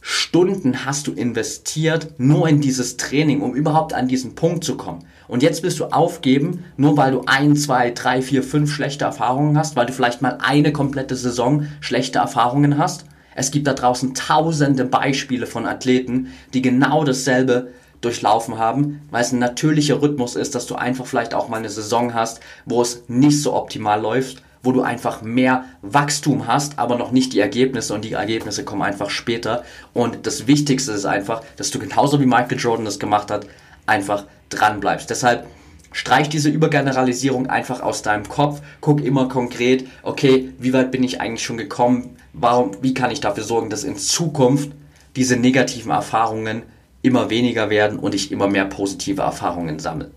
Stunden 0.00 0.86
hast 0.86 1.06
du 1.06 1.12
investiert 1.12 2.14
nur 2.18 2.48
in 2.48 2.62
dieses 2.62 2.96
Training, 2.96 3.42
um 3.42 3.54
überhaupt 3.54 3.92
an 3.92 4.08
diesen 4.08 4.34
Punkt 4.34 4.64
zu 4.64 4.78
kommen? 4.78 5.04
Und 5.26 5.42
jetzt 5.42 5.62
willst 5.62 5.80
du 5.80 5.84
aufgeben, 5.86 6.64
nur 6.78 6.96
weil 6.96 7.12
du 7.12 7.24
ein, 7.26 7.54
zwei, 7.56 7.90
drei, 7.90 8.22
vier, 8.22 8.42
fünf 8.42 8.72
schlechte 8.72 9.04
Erfahrungen 9.04 9.58
hast, 9.58 9.76
weil 9.76 9.84
du 9.84 9.92
vielleicht 9.92 10.22
mal 10.22 10.38
eine 10.40 10.72
komplette 10.72 11.14
Saison 11.14 11.66
schlechte 11.80 12.20
Erfahrungen 12.20 12.78
hast? 12.78 13.04
Es 13.34 13.50
gibt 13.50 13.66
da 13.66 13.74
draußen 13.74 14.14
tausende 14.14 14.86
Beispiele 14.86 15.46
von 15.46 15.66
Athleten, 15.66 16.28
die 16.54 16.62
genau 16.62 17.04
dasselbe 17.04 17.68
durchlaufen 18.00 18.58
haben, 18.58 19.02
weil 19.10 19.22
es 19.22 19.32
ein 19.32 19.38
natürlicher 19.38 20.00
Rhythmus 20.00 20.36
ist, 20.36 20.54
dass 20.54 20.66
du 20.66 20.76
einfach 20.76 21.06
vielleicht 21.06 21.34
auch 21.34 21.48
mal 21.48 21.56
eine 21.56 21.70
Saison 21.70 22.14
hast, 22.14 22.40
wo 22.64 22.80
es 22.80 23.04
nicht 23.08 23.42
so 23.42 23.54
optimal 23.54 24.00
läuft, 24.00 24.42
wo 24.62 24.72
du 24.72 24.82
einfach 24.82 25.22
mehr 25.22 25.64
Wachstum 25.82 26.46
hast, 26.46 26.78
aber 26.78 26.96
noch 26.96 27.10
nicht 27.10 27.32
die 27.32 27.40
Ergebnisse 27.40 27.94
und 27.94 28.04
die 28.04 28.12
Ergebnisse 28.12 28.64
kommen 28.64 28.82
einfach 28.82 29.10
später. 29.10 29.64
Und 29.94 30.26
das 30.26 30.46
Wichtigste 30.46 30.92
ist 30.92 31.06
einfach, 31.06 31.42
dass 31.56 31.70
du 31.70 31.78
genauso 31.78 32.20
wie 32.20 32.26
Michael 32.26 32.58
Jordan 32.58 32.84
das 32.84 32.98
gemacht 32.98 33.30
hat, 33.30 33.46
einfach 33.86 34.24
dran 34.50 34.80
bleibst. 34.80 35.10
Deshalb 35.10 35.46
streich 35.92 36.28
diese 36.28 36.50
Übergeneralisierung 36.50 37.46
einfach 37.48 37.80
aus 37.80 38.02
deinem 38.02 38.28
Kopf, 38.28 38.60
guck 38.80 39.02
immer 39.02 39.28
konkret, 39.28 39.86
okay, 40.02 40.50
wie 40.58 40.72
weit 40.72 40.90
bin 40.90 41.02
ich 41.02 41.20
eigentlich 41.20 41.44
schon 41.44 41.56
gekommen, 41.56 42.16
warum, 42.32 42.72
wie 42.82 42.94
kann 42.94 43.10
ich 43.10 43.20
dafür 43.20 43.44
sorgen, 43.44 43.70
dass 43.70 43.84
in 43.84 43.96
Zukunft 43.96 44.70
diese 45.16 45.36
negativen 45.36 45.90
Erfahrungen 45.90 46.62
immer 47.02 47.30
weniger 47.30 47.70
werden 47.70 47.98
und 47.98 48.14
ich 48.14 48.32
immer 48.32 48.48
mehr 48.48 48.64
positive 48.64 49.22
Erfahrungen 49.22 49.78
sammle. 49.78 50.10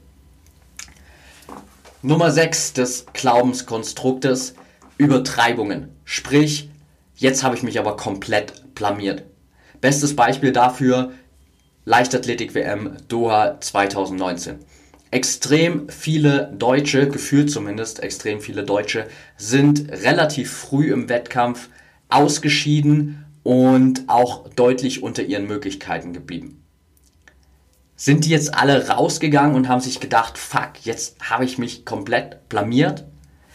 Nummer 2.02 2.32
6 2.32 2.74
des 2.74 3.06
Glaubenskonstruktes, 3.14 4.56
Übertreibungen. 4.98 5.90
Sprich, 6.04 6.70
jetzt 7.16 7.44
habe 7.44 7.56
ich 7.56 7.64
mich 7.64 7.80
aber 7.80 7.96
komplett 7.96 8.74
blamiert. 8.74 9.24
Bestes 9.82 10.16
Beispiel 10.16 10.52
dafür, 10.52 11.12
Leichtathletik-WM 11.86 12.98
Doha 13.08 13.60
2019. 13.60 14.60
Extrem 15.12 15.90
viele 15.90 16.52
Deutsche, 16.58 17.08
gefühlt 17.08 17.52
zumindest 17.52 18.02
extrem 18.02 18.42
viele 18.42 18.64
Deutsche, 18.64 19.08
sind 19.38 19.92
relativ 19.92 20.52
früh 20.52 20.92
im 20.92 21.10
Wettkampf 21.10 21.70
ausgeschieden 22.10 23.26
und 23.44 24.04
auch 24.08 24.48
deutlich 24.50 25.04
unter 25.04 25.22
ihren 25.22 25.48
Möglichkeiten 25.48 26.14
geblieben 26.14 26.61
sind 28.02 28.26
die 28.26 28.32
jetzt 28.32 28.56
alle 28.56 28.88
rausgegangen 28.88 29.56
und 29.56 29.70
haben 29.70 29.80
sich 29.80 30.00
gedacht, 30.00 30.40
fuck, 30.40 30.72
jetzt 30.82 31.18
habe 31.22 31.46
ich 31.46 31.60
mich 31.60 31.86
komplett 31.86 32.50
blamiert? 32.50 33.06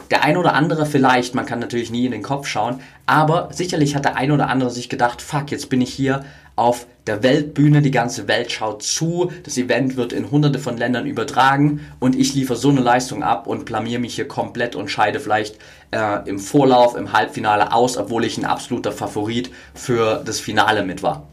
Der 0.09 0.23
ein 0.23 0.37
oder 0.37 0.53
andere 0.53 0.85
vielleicht, 0.85 1.35
man 1.35 1.45
kann 1.45 1.59
natürlich 1.59 1.91
nie 1.91 2.05
in 2.05 2.13
den 2.13 2.23
Kopf 2.23 2.47
schauen, 2.47 2.79
aber 3.05 3.49
sicherlich 3.51 3.93
hat 3.93 4.05
der 4.05 4.15
ein 4.15 4.31
oder 4.31 4.47
andere 4.47 4.69
sich 4.69 4.87
gedacht, 4.87 5.21
fuck, 5.21 5.51
jetzt 5.51 5.69
bin 5.69 5.81
ich 5.81 5.93
hier 5.93 6.23
auf 6.55 6.87
der 7.07 7.23
Weltbühne, 7.23 7.81
die 7.81 7.91
ganze 7.91 8.29
Welt 8.29 8.49
schaut 8.49 8.83
zu, 8.83 9.33
das 9.43 9.57
Event 9.57 9.97
wird 9.97 10.13
in 10.13 10.31
hunderte 10.31 10.59
von 10.59 10.77
Ländern 10.77 11.07
übertragen 11.07 11.85
und 11.99 12.15
ich 12.15 12.33
liefere 12.33 12.57
so 12.57 12.69
eine 12.69 12.79
Leistung 12.79 13.23
ab 13.23 13.47
und 13.47 13.65
blamier 13.65 13.99
mich 13.99 14.15
hier 14.15 14.29
komplett 14.29 14.77
und 14.77 14.87
scheide 14.87 15.19
vielleicht 15.19 15.57
äh, 15.91 16.25
im 16.25 16.39
Vorlauf, 16.39 16.95
im 16.95 17.11
Halbfinale 17.11 17.73
aus, 17.73 17.97
obwohl 17.97 18.23
ich 18.23 18.37
ein 18.37 18.45
absoluter 18.45 18.93
Favorit 18.93 19.51
für 19.73 20.23
das 20.23 20.39
Finale 20.39 20.85
mit 20.85 21.03
war. 21.03 21.27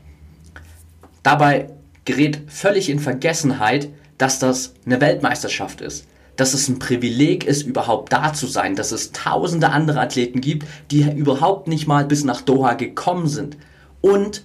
Dabei 1.23 1.69
gerät 2.05 2.41
völlig 2.47 2.91
in 2.91 2.99
Vergessenheit, 2.99 3.89
dass 4.19 4.39
das 4.39 4.75
eine 4.87 5.01
Weltmeisterschaft 5.01 5.81
ist. 5.81 6.07
Dass 6.37 6.55
es 6.55 6.69
ein 6.69 6.79
Privileg 6.79 7.45
ist, 7.45 7.63
überhaupt 7.63 8.13
da 8.13 8.33
zu 8.33 8.47
sein. 8.47 8.77
Dass 8.77 8.93
es 8.93 9.13
tausende 9.13 9.71
andere 9.71 10.01
Athleten 10.01 10.41
gibt, 10.41 10.67
die 10.91 11.03
überhaupt 11.03 11.69
nicht 11.69 11.87
mal 11.87 12.05
bis 12.05 12.25
nach 12.25 12.41
Doha 12.41 12.75
gekommen 12.75 13.29
sind. 13.29 13.57
Und 14.01 14.43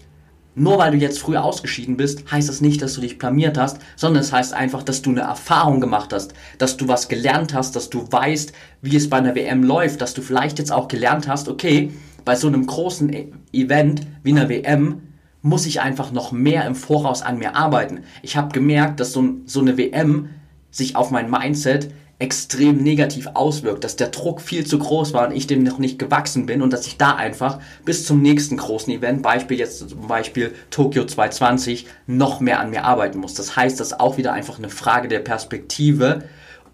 nur 0.55 0.77
weil 0.77 0.91
du 0.91 0.97
jetzt 0.97 1.19
früher 1.19 1.43
ausgeschieden 1.43 1.95
bist, 1.95 2.29
heißt 2.31 2.49
das 2.49 2.59
nicht, 2.59 2.81
dass 2.81 2.93
du 2.93 3.01
dich 3.01 3.17
blamiert 3.17 3.57
hast, 3.57 3.77
sondern 3.95 4.21
es 4.21 4.33
heißt 4.33 4.53
einfach, 4.53 4.83
dass 4.83 5.01
du 5.01 5.11
eine 5.11 5.21
Erfahrung 5.21 5.79
gemacht 5.79 6.11
hast, 6.11 6.33
dass 6.57 6.75
du 6.75 6.87
was 6.87 7.07
gelernt 7.07 7.53
hast, 7.53 7.75
dass 7.75 7.89
du 7.89 8.05
weißt, 8.11 8.51
wie 8.81 8.95
es 8.95 9.09
bei 9.09 9.17
einer 9.17 9.35
WM 9.35 9.63
läuft, 9.63 10.01
dass 10.01 10.13
du 10.13 10.21
vielleicht 10.21 10.59
jetzt 10.59 10.71
auch 10.71 10.87
gelernt 10.87 11.27
hast, 11.27 11.47
okay, 11.47 11.91
bei 12.25 12.35
so 12.35 12.47
einem 12.47 12.65
großen 12.65 13.13
e- 13.13 13.31
Event 13.53 14.05
wie 14.23 14.31
einer 14.31 14.49
WM 14.49 15.01
muss 15.41 15.65
ich 15.65 15.81
einfach 15.81 16.11
noch 16.11 16.31
mehr 16.31 16.65
im 16.65 16.75
Voraus 16.75 17.21
an 17.21 17.39
mir 17.39 17.55
arbeiten. 17.55 18.03
Ich 18.21 18.35
habe 18.35 18.51
gemerkt, 18.51 18.99
dass 18.99 19.13
so, 19.13 19.23
so 19.45 19.61
eine 19.61 19.77
WM 19.77 20.29
sich 20.71 20.95
auf 20.95 21.11
mein 21.11 21.29
Mindset 21.29 21.91
extrem 22.19 22.83
negativ 22.83 23.27
auswirkt, 23.33 23.85
dass 23.85 23.95
der 23.95 24.09
Druck 24.09 24.41
viel 24.41 24.65
zu 24.65 24.77
groß 24.77 25.13
war 25.13 25.27
und 25.27 25.33
ich 25.33 25.47
dem 25.47 25.63
noch 25.63 25.79
nicht 25.79 25.97
gewachsen 25.97 26.45
bin 26.45 26.61
und 26.61 26.73
dass 26.73 26.85
ich 26.85 26.97
da 26.97 27.15
einfach 27.15 27.59
bis 27.85 28.05
zum 28.05 28.21
nächsten 28.21 28.57
großen 28.57 28.93
Event, 28.93 29.21
Beispiel 29.21 29.57
jetzt 29.57 29.89
zum 29.89 30.07
Beispiel 30.07 30.53
Tokio 30.69 31.05
220, 31.05 31.87
noch 32.07 32.41
mehr 32.41 32.59
an 32.59 32.71
mir 32.71 32.83
arbeiten 32.83 33.19
muss. 33.19 33.35
Das 33.35 33.55
heißt, 33.55 33.79
das 33.79 33.87
ist 33.93 33.99
auch 34.01 34.17
wieder 34.17 34.33
einfach 34.33 34.57
eine 34.57 34.69
Frage 34.69 35.07
der 35.07 35.19
Perspektive, 35.19 36.23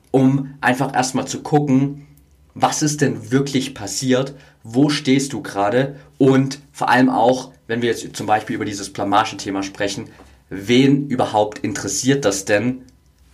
um 0.10 0.56
einfach 0.62 0.96
erstmal 0.96 1.28
zu 1.28 1.42
gucken, 1.42 2.08
was 2.56 2.82
ist 2.82 3.02
denn 3.02 3.32
wirklich 3.32 3.76
passiert, 3.76 4.34
wo 4.64 4.90
stehst 4.90 5.34
du 5.34 5.44
gerade 5.44 5.98
und 6.18 6.60
vor 6.72 6.90
allem 6.90 7.10
auch, 7.10 7.52
wenn 7.68 7.82
wir 7.82 7.90
jetzt 7.90 8.16
zum 8.16 8.28
Beispiel 8.28 8.56
über 8.56 8.66
dieses 8.66 8.92
Blamagen-Thema 8.92 9.64
sprechen, 9.64 10.10
wen 10.50 11.08
überhaupt 11.08 11.60
interessiert 11.60 12.26
das 12.26 12.46
denn, 12.46 12.84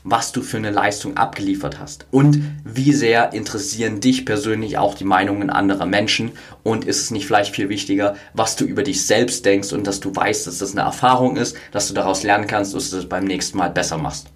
was 0.04 0.32
du 0.32 0.42
für 0.42 0.58
eine 0.58 0.72
Leistung 0.72 1.18
abgeliefert 1.18 1.80
hast? 1.80 2.06
Und 2.12 2.42
wie 2.64 2.94
sehr 2.94 3.34
interessieren 3.34 4.00
dich 4.00 4.26
persönlich 4.26 4.78
auch 4.78 4.96
die 4.96 5.04
Meinungen 5.04 5.50
anderer 5.50 5.86
Menschen? 5.86 6.32
Und 6.64 6.86
ist 6.86 7.02
es 7.02 7.12
nicht 7.12 7.28
vielleicht 7.28 7.56
viel 7.56 7.70
wichtiger, 7.70 8.16
was 8.34 8.56
du 8.56 8.66
über 8.66 8.84
dich 8.84 9.06
selbst 9.06 9.46
denkst 9.46 9.74
und 9.74 9.86
dass 9.86 10.00
du 10.00 10.16
weißt, 10.16 10.48
dass 10.48 10.58
das 10.58 10.72
eine 10.72 10.82
Erfahrung 10.82 11.38
ist, 11.38 11.56
dass 11.72 11.88
du 11.88 11.94
daraus 11.94 12.24
lernen 12.24 12.48
kannst 12.48 12.74
und 12.74 12.82
dass 12.82 12.90
du 12.90 12.98
es 12.98 13.10
beim 13.10 13.26
nächsten 13.26 13.58
Mal 13.58 13.70
besser 13.70 13.98
machst? 13.98 14.28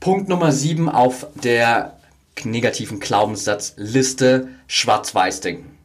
Punkt 0.00 0.28
Nummer 0.28 0.52
7 0.52 0.88
auf 0.88 1.26
der 1.42 1.98
negativen 2.44 3.00
Glaubenssatzliste 3.00 4.48
Schwarz-Weiß-Denken. 4.68 5.77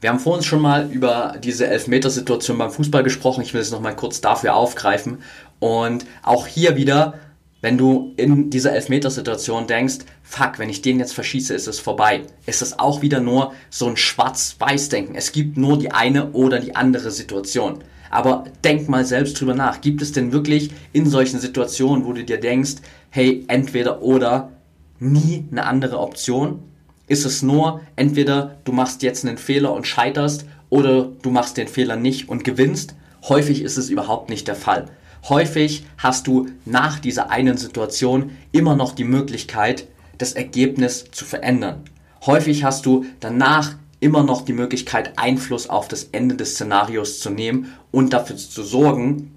Wir 0.00 0.08
haben 0.08 0.18
vorhin 0.18 0.42
schon 0.42 0.62
mal 0.62 0.90
über 0.90 1.36
diese 1.42 1.66
Elfmetersituation 1.66 2.56
beim 2.56 2.70
Fußball 2.70 3.02
gesprochen. 3.02 3.42
Ich 3.42 3.52
will 3.52 3.60
es 3.60 3.70
nochmal 3.70 3.96
kurz 3.96 4.22
dafür 4.22 4.54
aufgreifen. 4.54 5.18
Und 5.58 6.06
auch 6.22 6.46
hier 6.46 6.76
wieder, 6.76 7.14
wenn 7.60 7.76
du 7.76 8.14
in 8.16 8.48
dieser 8.48 8.72
Elfmetersituation 8.72 9.66
denkst, 9.66 9.98
fuck, 10.22 10.58
wenn 10.58 10.70
ich 10.70 10.80
den 10.80 10.98
jetzt 10.98 11.12
verschieße, 11.12 11.52
ist 11.52 11.68
es 11.68 11.80
vorbei. 11.80 12.22
Ist 12.46 12.62
das 12.62 12.78
auch 12.78 13.02
wieder 13.02 13.20
nur 13.20 13.52
so 13.68 13.86
ein 13.88 13.98
Schwarz-Weiß-Denken. 13.98 15.16
Es 15.16 15.32
gibt 15.32 15.58
nur 15.58 15.78
die 15.78 15.90
eine 15.90 16.32
oder 16.32 16.60
die 16.60 16.74
andere 16.74 17.10
Situation. 17.10 17.84
Aber 18.08 18.44
denk 18.64 18.88
mal 18.88 19.04
selbst 19.04 19.38
drüber 19.38 19.54
nach. 19.54 19.82
Gibt 19.82 20.00
es 20.00 20.12
denn 20.12 20.32
wirklich 20.32 20.70
in 20.94 21.10
solchen 21.10 21.38
Situationen, 21.38 22.06
wo 22.06 22.14
du 22.14 22.24
dir 22.24 22.40
denkst, 22.40 22.76
hey, 23.10 23.44
entweder 23.48 24.00
oder, 24.00 24.52
nie 24.98 25.46
eine 25.50 25.66
andere 25.66 25.98
Option? 25.98 26.69
Ist 27.10 27.24
es 27.24 27.42
nur, 27.42 27.80
entweder 27.96 28.56
du 28.64 28.70
machst 28.70 29.02
jetzt 29.02 29.26
einen 29.26 29.36
Fehler 29.36 29.72
und 29.72 29.86
scheiterst 29.86 30.46
oder 30.68 31.08
du 31.22 31.30
machst 31.30 31.56
den 31.56 31.66
Fehler 31.66 31.96
nicht 31.96 32.28
und 32.28 32.44
gewinnst. 32.44 32.94
Häufig 33.28 33.62
ist 33.62 33.76
es 33.76 33.90
überhaupt 33.90 34.30
nicht 34.30 34.46
der 34.46 34.54
Fall. 34.54 34.86
Häufig 35.28 35.84
hast 35.98 36.28
du 36.28 36.46
nach 36.64 37.00
dieser 37.00 37.30
einen 37.30 37.56
Situation 37.56 38.30
immer 38.52 38.76
noch 38.76 38.92
die 38.92 39.04
Möglichkeit, 39.04 39.88
das 40.18 40.34
Ergebnis 40.34 41.06
zu 41.10 41.24
verändern. 41.24 41.82
Häufig 42.26 42.62
hast 42.62 42.86
du 42.86 43.04
danach 43.18 43.74
immer 43.98 44.22
noch 44.22 44.42
die 44.42 44.52
Möglichkeit, 44.52 45.18
Einfluss 45.18 45.68
auf 45.68 45.88
das 45.88 46.04
Ende 46.12 46.36
des 46.36 46.54
Szenarios 46.54 47.18
zu 47.18 47.30
nehmen 47.30 47.74
und 47.90 48.12
dafür 48.12 48.36
zu 48.36 48.62
sorgen, 48.62 49.34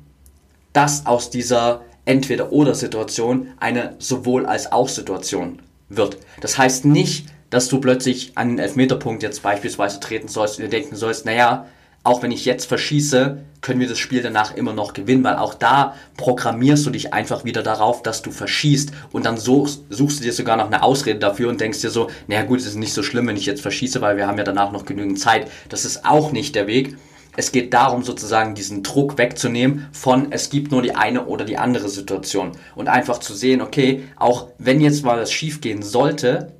dass 0.73 1.07
aus 1.07 1.31
dieser 1.31 1.81
Entweder-Oder-Situation 2.05 3.47
eine 3.59 3.95
sowohl 3.97 4.45
als 4.45 4.71
auch 4.71 4.89
Situation 4.89 5.59
wird. 5.89 6.17
Das 6.39 6.57
heißt 6.57 6.85
nicht, 6.85 7.32
dass 7.53 7.67
du 7.67 7.79
plötzlich 7.79 8.31
an 8.33 8.49
den 8.49 8.59
Elfmeterpunkt 8.59 9.21
jetzt 9.21 9.43
beispielsweise 9.43 9.99
treten 9.99 10.27
sollst 10.27 10.57
und 10.57 10.63
dir 10.63 10.69
denken 10.69 10.95
sollst, 10.95 11.23
naja, 11.25 11.67
auch 12.01 12.23
wenn 12.23 12.31
ich 12.31 12.45
jetzt 12.45 12.65
verschieße, 12.65 13.43
können 13.61 13.79
wir 13.79 13.87
das 13.87 13.99
Spiel 13.99 14.23
danach 14.23 14.55
immer 14.55 14.73
noch 14.73 14.93
gewinnen, 14.93 15.23
weil 15.23 15.35
auch 15.35 15.53
da 15.53 15.93
programmierst 16.17 16.83
du 16.83 16.89
dich 16.89 17.13
einfach 17.13 17.45
wieder 17.45 17.61
darauf, 17.61 18.01
dass 18.01 18.23
du 18.23 18.31
verschießt 18.31 18.91
und 19.11 19.27
dann 19.27 19.37
suchst, 19.37 19.83
suchst 19.89 20.19
du 20.19 20.23
dir 20.23 20.33
sogar 20.33 20.57
noch 20.57 20.65
eine 20.65 20.81
Ausrede 20.81 21.19
dafür 21.19 21.49
und 21.49 21.61
denkst 21.61 21.81
dir 21.81 21.91
so, 21.91 22.09
naja 22.27 22.41
gut, 22.41 22.59
es 22.59 22.65
ist 22.65 22.75
nicht 22.75 22.91
so 22.91 23.03
schlimm, 23.03 23.27
wenn 23.27 23.37
ich 23.37 23.45
jetzt 23.45 23.61
verschieße, 23.61 24.01
weil 24.01 24.17
wir 24.17 24.25
haben 24.25 24.39
ja 24.39 24.43
danach 24.43 24.71
noch 24.71 24.85
genügend 24.85 25.19
Zeit. 25.19 25.47
Das 25.69 25.85
ist 25.85 26.05
auch 26.05 26.31
nicht 26.31 26.55
der 26.55 26.65
Weg. 26.65 26.97
Es 27.37 27.51
geht 27.51 27.71
darum, 27.75 28.01
sozusagen 28.01 28.55
diesen 28.55 28.81
Druck 28.81 29.19
wegzunehmen 29.19 29.87
von, 29.91 30.31
es 30.31 30.49
gibt 30.49 30.71
nur 30.71 30.81
die 30.81 30.95
eine 30.95 31.25
oder 31.25 31.45
die 31.45 31.57
andere 31.57 31.89
Situation 31.89 32.53
und 32.75 32.89
einfach 32.89 33.19
zu 33.19 33.35
sehen, 33.35 33.61
okay, 33.61 34.05
auch 34.15 34.47
wenn 34.57 34.81
jetzt 34.81 35.05
mal 35.05 35.19
was 35.19 35.31
schief 35.31 35.61
gehen 35.61 35.83
sollte, 35.83 36.51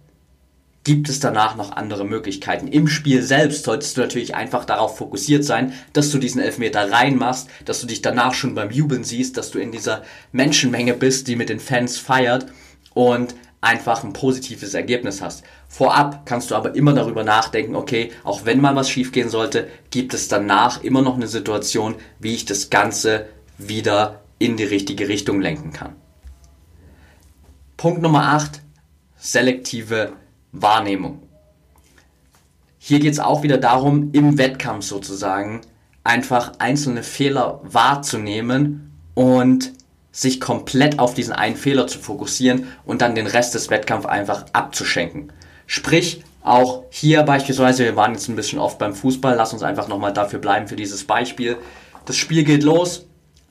gibt 0.83 1.07
es 1.07 1.19
danach 1.19 1.55
noch 1.55 1.71
andere 1.71 2.05
Möglichkeiten. 2.05 2.67
Im 2.67 2.87
Spiel 2.87 3.23
selbst 3.23 3.63
solltest 3.63 3.95
du 3.95 4.01
natürlich 4.01 4.35
einfach 4.35 4.65
darauf 4.65 4.97
fokussiert 4.97 5.45
sein, 5.45 5.73
dass 5.93 6.11
du 6.11 6.17
diesen 6.17 6.41
Elfmeter 6.41 6.91
reinmachst, 6.91 7.49
dass 7.65 7.79
du 7.79 7.87
dich 7.87 8.01
danach 8.01 8.33
schon 8.33 8.55
beim 8.55 8.71
Jubeln 8.71 9.03
siehst, 9.03 9.37
dass 9.37 9.51
du 9.51 9.59
in 9.59 9.71
dieser 9.71 10.03
Menschenmenge 10.31 10.93
bist, 10.93 11.27
die 11.27 11.35
mit 11.35 11.49
den 11.49 11.59
Fans 11.59 11.97
feiert 11.97 12.47
und 12.93 13.35
einfach 13.61 14.03
ein 14.03 14.11
positives 14.11 14.73
Ergebnis 14.73 15.21
hast. 15.21 15.43
Vorab 15.69 16.25
kannst 16.25 16.51
du 16.51 16.55
aber 16.55 16.75
immer 16.75 16.93
darüber 16.93 17.23
nachdenken, 17.23 17.75
okay, 17.75 18.11
auch 18.25 18.43
wenn 18.45 18.59
mal 18.59 18.75
was 18.75 18.89
schiefgehen 18.89 19.29
sollte, 19.29 19.69
gibt 19.89 20.13
es 20.13 20.27
danach 20.27 20.83
immer 20.83 21.01
noch 21.01 21.15
eine 21.15 21.27
Situation, 21.27 21.95
wie 22.19 22.35
ich 22.35 22.45
das 22.45 22.69
Ganze 22.69 23.27
wieder 23.57 24.21
in 24.37 24.57
die 24.57 24.65
richtige 24.65 25.07
Richtung 25.07 25.39
lenken 25.39 25.71
kann. 25.71 25.95
Punkt 27.77 28.01
Nummer 28.01 28.33
8, 28.33 28.61
selektive 29.17 30.13
Wahrnehmung. 30.53 31.19
Hier 32.77 32.99
geht 32.99 33.13
es 33.13 33.19
auch 33.19 33.43
wieder 33.43 33.57
darum, 33.57 34.09
im 34.13 34.37
Wettkampf 34.37 34.85
sozusagen 34.85 35.61
einfach 36.03 36.53
einzelne 36.59 37.03
Fehler 37.03 37.61
wahrzunehmen 37.63 38.91
und 39.13 39.73
sich 40.11 40.39
komplett 40.39 40.99
auf 40.99 41.13
diesen 41.13 41.33
einen 41.33 41.55
Fehler 41.55 41.87
zu 41.87 41.97
fokussieren 41.97 42.67
und 42.85 43.01
dann 43.01 43.15
den 43.15 43.27
Rest 43.27 43.55
des 43.55 43.69
Wettkampfs 43.69 44.05
einfach 44.05 44.45
abzuschenken. 44.53 45.33
Sprich, 45.65 46.23
auch 46.43 46.83
hier 46.89 47.23
beispielsweise, 47.23 47.85
wir 47.85 47.95
waren 47.95 48.13
jetzt 48.13 48.27
ein 48.27 48.35
bisschen 48.35 48.59
oft 48.59 48.77
beim 48.77 48.93
Fußball, 48.93 49.35
lass 49.35 49.53
uns 49.53 49.63
einfach 49.63 49.87
nochmal 49.87 50.13
dafür 50.13 50.39
bleiben 50.39 50.67
für 50.67 50.75
dieses 50.75 51.05
Beispiel. 51.05 51.57
Das 52.05 52.17
Spiel 52.17 52.43
geht 52.43 52.63
los, 52.63 53.07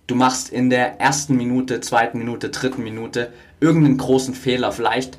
du 0.07 0.15
machst 0.15 0.51
in 0.51 0.69
der 0.69 1.01
ersten 1.01 1.37
Minute, 1.37 1.81
zweiten 1.81 2.19
Minute, 2.19 2.51
dritten 2.51 2.83
Minute 2.85 3.33
irgendeinen 3.61 3.97
großen 3.97 4.35
Fehler. 4.35 4.73
Vielleicht 4.73 5.17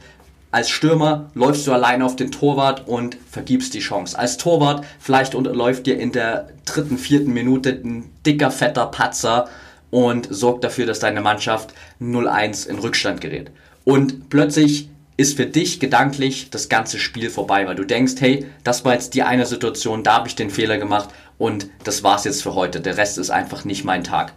als 0.54 0.70
Stürmer 0.70 1.32
läufst 1.34 1.66
du 1.66 1.72
alleine 1.72 2.06
auf 2.06 2.16
den 2.16 2.32
Torwart 2.32 2.88
und 2.88 3.18
vergibst 3.28 3.74
die 3.74 3.80
Chance. 3.80 4.18
Als 4.18 4.38
Torwart 4.38 4.86
vielleicht 5.00 5.34
läuft 5.34 5.88
dir 5.88 6.00
in 6.00 6.12
der 6.12 6.50
dritten, 6.66 7.00
vierten 7.00 7.34
Minute 7.34 7.72
ein 7.72 8.12
dicker, 8.24 8.52
fetter 8.52 8.86
Patzer 8.86 9.50
und 9.90 10.28
sorgt 10.30 10.64
dafür, 10.64 10.86
dass 10.86 11.00
deine 11.00 11.22
Mannschaft 11.22 11.74
0-1 12.00 12.68
in 12.68 12.78
Rückstand 12.78 13.20
gerät. 13.20 13.50
Und 13.84 14.30
plötzlich 14.30 14.90
ist 15.18 15.38
für 15.38 15.48
dich 15.48 15.80
gedanklich 15.80 16.52
das 16.52 16.70
ganze 16.70 17.00
Spiel 17.00 17.32
vorbei, 17.32 17.66
weil 17.66 17.76
du 17.76 17.84
denkst, 17.84 18.14
hey, 18.20 18.46
das 18.64 18.86
war 18.86 18.94
jetzt 18.94 19.16
die 19.16 19.24
eine 19.24 19.48
Situation, 19.48 20.04
da 20.04 20.18
habe 20.18 20.28
ich 20.28 20.36
den 20.36 20.52
Fehler 20.52 20.78
gemacht 20.78 21.10
und 21.40 21.66
das 21.84 22.04
war's 22.04 22.26
jetzt 22.26 22.44
für 22.44 22.54
heute. 22.54 22.80
Der 22.80 22.98
Rest 22.98 23.18
ist 23.18 23.32
einfach 23.32 23.66
nicht 23.66 23.86
mein 23.86 24.04
Tag. 24.04 24.34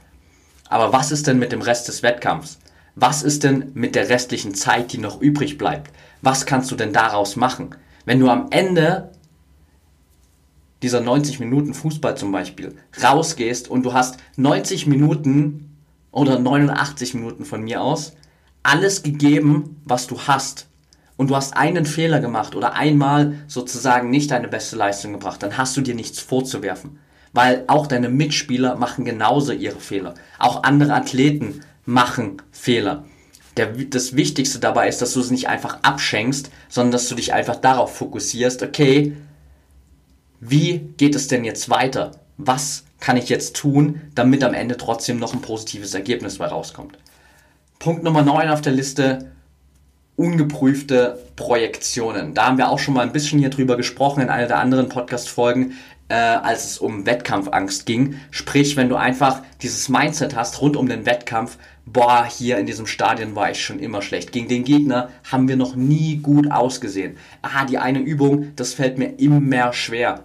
Aber 0.70 0.94
was 0.94 1.12
ist 1.12 1.26
denn 1.26 1.38
mit 1.38 1.52
dem 1.52 1.60
Rest 1.60 1.88
des 1.88 2.02
Wettkampfs? 2.02 2.58
Was 2.94 3.22
ist 3.22 3.44
denn 3.44 3.72
mit 3.74 3.94
der 3.94 4.08
restlichen 4.08 4.54
Zeit, 4.54 4.94
die 4.94 4.98
noch 4.98 5.20
übrig 5.20 5.58
bleibt? 5.58 5.90
Was 6.26 6.44
kannst 6.44 6.72
du 6.72 6.74
denn 6.74 6.92
daraus 6.92 7.36
machen? 7.36 7.76
Wenn 8.04 8.18
du 8.18 8.28
am 8.28 8.48
Ende 8.50 9.12
dieser 10.82 11.00
90 11.00 11.38
Minuten 11.38 11.72
Fußball 11.72 12.16
zum 12.16 12.32
Beispiel 12.32 12.74
rausgehst 13.00 13.70
und 13.70 13.84
du 13.84 13.92
hast 13.92 14.16
90 14.34 14.88
Minuten 14.88 15.76
oder 16.10 16.40
89 16.40 17.14
Minuten 17.14 17.44
von 17.44 17.62
mir 17.62 17.80
aus 17.80 18.16
alles 18.64 19.04
gegeben, 19.04 19.80
was 19.84 20.08
du 20.08 20.18
hast 20.18 20.66
und 21.16 21.30
du 21.30 21.36
hast 21.36 21.56
einen 21.56 21.86
Fehler 21.86 22.18
gemacht 22.18 22.56
oder 22.56 22.72
einmal 22.72 23.34
sozusagen 23.46 24.10
nicht 24.10 24.32
deine 24.32 24.48
beste 24.48 24.74
Leistung 24.74 25.12
gebracht, 25.12 25.44
dann 25.44 25.56
hast 25.56 25.76
du 25.76 25.80
dir 25.80 25.94
nichts 25.94 26.18
vorzuwerfen. 26.18 26.98
Weil 27.34 27.62
auch 27.68 27.86
deine 27.86 28.08
Mitspieler 28.08 28.74
machen 28.74 29.04
genauso 29.04 29.52
ihre 29.52 29.78
Fehler. 29.78 30.14
Auch 30.40 30.64
andere 30.64 30.92
Athleten 30.92 31.60
machen 31.84 32.42
Fehler. 32.50 33.04
Der, 33.56 33.68
das 33.68 34.16
Wichtigste 34.16 34.58
dabei 34.58 34.88
ist, 34.88 35.00
dass 35.00 35.14
du 35.14 35.20
es 35.20 35.30
nicht 35.30 35.48
einfach 35.48 35.78
abschenkst, 35.82 36.50
sondern 36.68 36.92
dass 36.92 37.08
du 37.08 37.14
dich 37.14 37.32
einfach 37.32 37.56
darauf 37.56 37.96
fokussierst, 37.96 38.62
okay, 38.62 39.16
wie 40.40 40.78
geht 40.96 41.14
es 41.14 41.28
denn 41.28 41.44
jetzt 41.44 41.70
weiter? 41.70 42.12
Was 42.36 42.84
kann 43.00 43.16
ich 43.16 43.28
jetzt 43.28 43.56
tun, 43.56 44.02
damit 44.14 44.44
am 44.44 44.54
Ende 44.54 44.76
trotzdem 44.76 45.18
noch 45.18 45.32
ein 45.32 45.40
positives 45.40 45.94
Ergebnis 45.94 46.38
bei 46.38 46.46
rauskommt? 46.46 46.98
Punkt 47.78 48.02
Nummer 48.02 48.22
9 48.22 48.48
auf 48.50 48.60
der 48.60 48.72
Liste, 48.72 49.30
ungeprüfte 50.16 51.18
Projektionen. 51.36 52.34
Da 52.34 52.46
haben 52.46 52.58
wir 52.58 52.70
auch 52.70 52.78
schon 52.78 52.94
mal 52.94 53.02
ein 53.02 53.12
bisschen 53.12 53.38
hier 53.38 53.50
drüber 53.50 53.76
gesprochen 53.76 54.22
in 54.22 54.30
einer 54.30 54.46
der 54.46 54.58
anderen 54.58 54.88
Podcast-Folgen, 54.88 55.74
äh, 56.08 56.14
als 56.14 56.64
es 56.64 56.78
um 56.78 57.06
Wettkampfangst 57.06 57.86
ging. 57.86 58.16
Sprich, 58.30 58.76
wenn 58.76 58.88
du 58.88 58.96
einfach 58.96 59.42
dieses 59.62 59.88
Mindset 59.88 60.36
hast 60.36 60.60
rund 60.60 60.76
um 60.76 60.88
den 60.88 61.06
Wettkampf, 61.06 61.58
boah, 61.84 62.24
hier 62.24 62.58
in 62.58 62.66
diesem 62.66 62.86
Stadion 62.86 63.34
war 63.34 63.50
ich 63.50 63.64
schon 63.64 63.78
immer 63.78 64.02
schlecht. 64.02 64.32
Gegen 64.32 64.48
den 64.48 64.64
Gegner 64.64 65.10
haben 65.30 65.48
wir 65.48 65.56
noch 65.56 65.76
nie 65.76 66.18
gut 66.18 66.50
ausgesehen. 66.50 67.16
Ah, 67.42 67.64
die 67.64 67.78
eine 67.78 68.00
Übung, 68.00 68.52
das 68.56 68.74
fällt 68.74 68.98
mir 68.98 69.18
immer 69.18 69.72
schwer. 69.72 70.24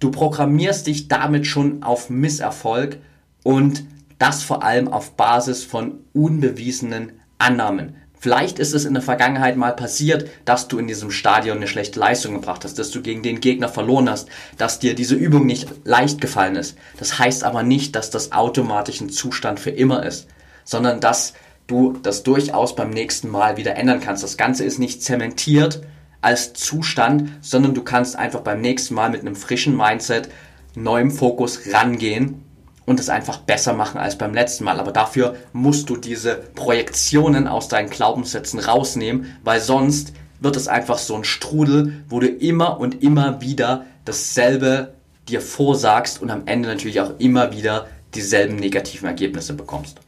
Du 0.00 0.10
programmierst 0.10 0.86
dich 0.86 1.08
damit 1.08 1.46
schon 1.46 1.82
auf 1.82 2.10
Misserfolg 2.10 2.98
und 3.42 3.84
das 4.18 4.42
vor 4.42 4.62
allem 4.62 4.88
auf 4.88 5.16
Basis 5.16 5.64
von 5.64 6.00
unbewiesenen 6.12 7.12
Annahmen. 7.38 7.96
Vielleicht 8.24 8.58
ist 8.58 8.72
es 8.72 8.86
in 8.86 8.94
der 8.94 9.02
Vergangenheit 9.02 9.58
mal 9.58 9.76
passiert, 9.76 10.30
dass 10.46 10.66
du 10.66 10.78
in 10.78 10.86
diesem 10.86 11.10
Stadion 11.10 11.58
eine 11.58 11.66
schlechte 11.66 12.00
Leistung 12.00 12.32
gebracht 12.32 12.64
hast, 12.64 12.78
dass 12.78 12.90
du 12.90 13.02
gegen 13.02 13.22
den 13.22 13.38
Gegner 13.38 13.68
verloren 13.68 14.08
hast, 14.08 14.30
dass 14.56 14.78
dir 14.78 14.94
diese 14.94 15.14
Übung 15.14 15.44
nicht 15.44 15.68
leicht 15.84 16.22
gefallen 16.22 16.56
ist. 16.56 16.74
Das 16.96 17.18
heißt 17.18 17.44
aber 17.44 17.62
nicht, 17.62 17.94
dass 17.94 18.08
das 18.08 18.32
automatisch 18.32 19.02
ein 19.02 19.10
Zustand 19.10 19.60
für 19.60 19.68
immer 19.68 20.06
ist, 20.06 20.26
sondern 20.64 21.00
dass 21.00 21.34
du 21.66 21.98
das 22.02 22.22
durchaus 22.22 22.74
beim 22.74 22.88
nächsten 22.88 23.28
Mal 23.28 23.58
wieder 23.58 23.76
ändern 23.76 24.00
kannst. 24.00 24.22
Das 24.22 24.38
Ganze 24.38 24.64
ist 24.64 24.78
nicht 24.78 25.02
zementiert 25.02 25.82
als 26.22 26.54
Zustand, 26.54 27.28
sondern 27.42 27.74
du 27.74 27.82
kannst 27.82 28.16
einfach 28.16 28.40
beim 28.40 28.62
nächsten 28.62 28.94
Mal 28.94 29.10
mit 29.10 29.20
einem 29.20 29.36
frischen 29.36 29.76
Mindset, 29.76 30.30
neuem 30.74 31.10
Fokus 31.10 31.60
rangehen 31.74 32.43
und 32.86 33.00
es 33.00 33.08
einfach 33.08 33.38
besser 33.38 33.72
machen 33.72 33.98
als 33.98 34.18
beim 34.18 34.34
letzten 34.34 34.64
Mal. 34.64 34.78
Aber 34.78 34.92
dafür 34.92 35.36
musst 35.52 35.88
du 35.90 35.96
diese 35.96 36.34
Projektionen 36.34 37.48
aus 37.48 37.68
deinen 37.68 37.90
Glaubenssätzen 37.90 38.60
rausnehmen, 38.60 39.36
weil 39.42 39.60
sonst 39.60 40.12
wird 40.40 40.56
es 40.56 40.68
einfach 40.68 40.98
so 40.98 41.14
ein 41.14 41.24
Strudel, 41.24 42.04
wo 42.08 42.20
du 42.20 42.28
immer 42.28 42.78
und 42.78 43.02
immer 43.02 43.40
wieder 43.40 43.86
dasselbe 44.04 44.94
dir 45.28 45.40
vorsagst 45.40 46.20
und 46.20 46.30
am 46.30 46.46
Ende 46.46 46.68
natürlich 46.68 47.00
auch 47.00 47.18
immer 47.18 47.52
wieder 47.52 47.86
dieselben 48.14 48.56
negativen 48.56 49.08
Ergebnisse 49.08 49.54
bekommst. 49.54 49.98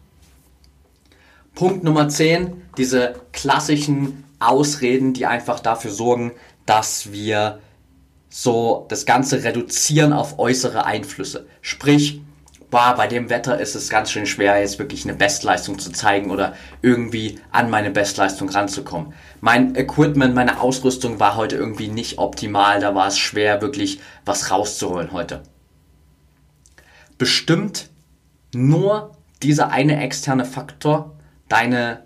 Punkt 1.54 1.84
Nummer 1.84 2.08
10, 2.08 2.52
diese 2.76 3.14
klassischen 3.32 4.24
Ausreden, 4.38 5.14
die 5.14 5.24
einfach 5.24 5.60
dafür 5.60 5.90
sorgen, 5.90 6.32
dass 6.66 7.12
wir 7.12 7.60
so 8.28 8.84
das 8.90 9.06
Ganze 9.06 9.44
reduzieren 9.44 10.12
auf 10.12 10.38
äußere 10.38 10.84
Einflüsse. 10.84 11.46
Sprich, 11.62 12.20
boah, 12.70 12.94
bei 12.96 13.06
dem 13.06 13.30
Wetter 13.30 13.58
ist 13.58 13.74
es 13.74 13.88
ganz 13.88 14.10
schön 14.10 14.26
schwer, 14.26 14.60
jetzt 14.60 14.78
wirklich 14.78 15.04
eine 15.04 15.14
Bestleistung 15.14 15.78
zu 15.78 15.90
zeigen 15.92 16.30
oder 16.30 16.54
irgendwie 16.82 17.40
an 17.50 17.70
meine 17.70 17.90
Bestleistung 17.90 18.48
ranzukommen. 18.48 19.14
Mein 19.40 19.74
Equipment, 19.76 20.34
meine 20.34 20.60
Ausrüstung 20.60 21.20
war 21.20 21.36
heute 21.36 21.56
irgendwie 21.56 21.88
nicht 21.88 22.18
optimal, 22.18 22.80
da 22.80 22.94
war 22.94 23.08
es 23.08 23.18
schwer, 23.18 23.60
wirklich 23.62 24.00
was 24.24 24.50
rauszuholen 24.50 25.12
heute. 25.12 25.42
Bestimmt 27.18 27.90
nur 28.54 29.16
dieser 29.42 29.70
eine 29.70 30.02
externe 30.02 30.44
Faktor 30.44 31.16
deine 31.48 32.04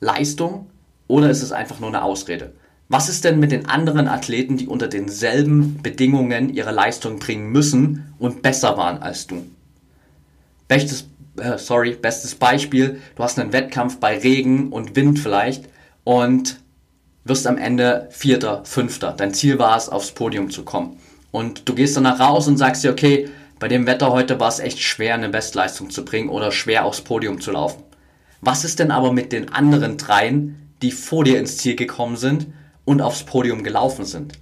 Leistung 0.00 0.70
oder 1.06 1.30
ist 1.30 1.42
es 1.42 1.52
einfach 1.52 1.80
nur 1.80 1.88
eine 1.88 2.02
Ausrede? 2.02 2.54
Was 2.88 3.08
ist 3.08 3.24
denn 3.24 3.40
mit 3.40 3.50
den 3.50 3.66
anderen 3.66 4.08
Athleten, 4.08 4.56
die 4.56 4.66
unter 4.66 4.88
denselben 4.88 5.82
Bedingungen 5.82 6.52
ihre 6.52 6.70
Leistung 6.70 7.18
bringen 7.18 7.50
müssen 7.50 8.14
und 8.18 8.42
besser 8.42 8.76
waren 8.76 8.98
als 8.98 9.26
du? 9.26 9.44
Bestes, 10.68 11.08
äh, 11.38 11.56
sorry, 11.56 11.92
bestes 11.92 12.34
Beispiel, 12.34 13.00
du 13.16 13.22
hast 13.22 13.38
einen 13.38 13.52
Wettkampf 13.52 13.98
bei 13.98 14.18
Regen 14.18 14.70
und 14.70 14.96
Wind 14.96 15.18
vielleicht 15.18 15.64
und 16.04 16.60
wirst 17.24 17.46
am 17.46 17.56
Ende 17.56 18.08
Vierter, 18.10 18.64
Fünfter. 18.64 19.14
Dein 19.16 19.32
Ziel 19.32 19.58
war 19.58 19.78
es, 19.78 19.88
aufs 19.88 20.12
Podium 20.12 20.50
zu 20.50 20.62
kommen. 20.62 20.98
Und 21.30 21.68
du 21.68 21.74
gehst 21.74 21.96
danach 21.96 22.20
raus 22.20 22.46
und 22.48 22.58
sagst 22.58 22.84
dir, 22.84 22.90
okay, 22.90 23.30
bei 23.58 23.66
dem 23.66 23.86
Wetter 23.86 24.12
heute 24.12 24.38
war 24.40 24.48
es 24.48 24.60
echt 24.60 24.78
schwer, 24.80 25.14
eine 25.14 25.30
Bestleistung 25.30 25.88
zu 25.88 26.04
bringen 26.04 26.28
oder 26.28 26.52
schwer 26.52 26.84
aufs 26.84 27.00
Podium 27.00 27.40
zu 27.40 27.52
laufen. 27.52 27.82
Was 28.42 28.62
ist 28.62 28.78
denn 28.78 28.90
aber 28.90 29.10
mit 29.10 29.32
den 29.32 29.48
anderen 29.48 29.96
dreien, 29.96 30.70
die 30.82 30.92
vor 30.92 31.24
dir 31.24 31.38
ins 31.38 31.56
Ziel 31.56 31.76
gekommen 31.76 32.18
sind 32.18 32.46
und 32.84 33.00
aufs 33.00 33.24
Podium 33.24 33.62
gelaufen 33.62 34.04
sind. 34.04 34.34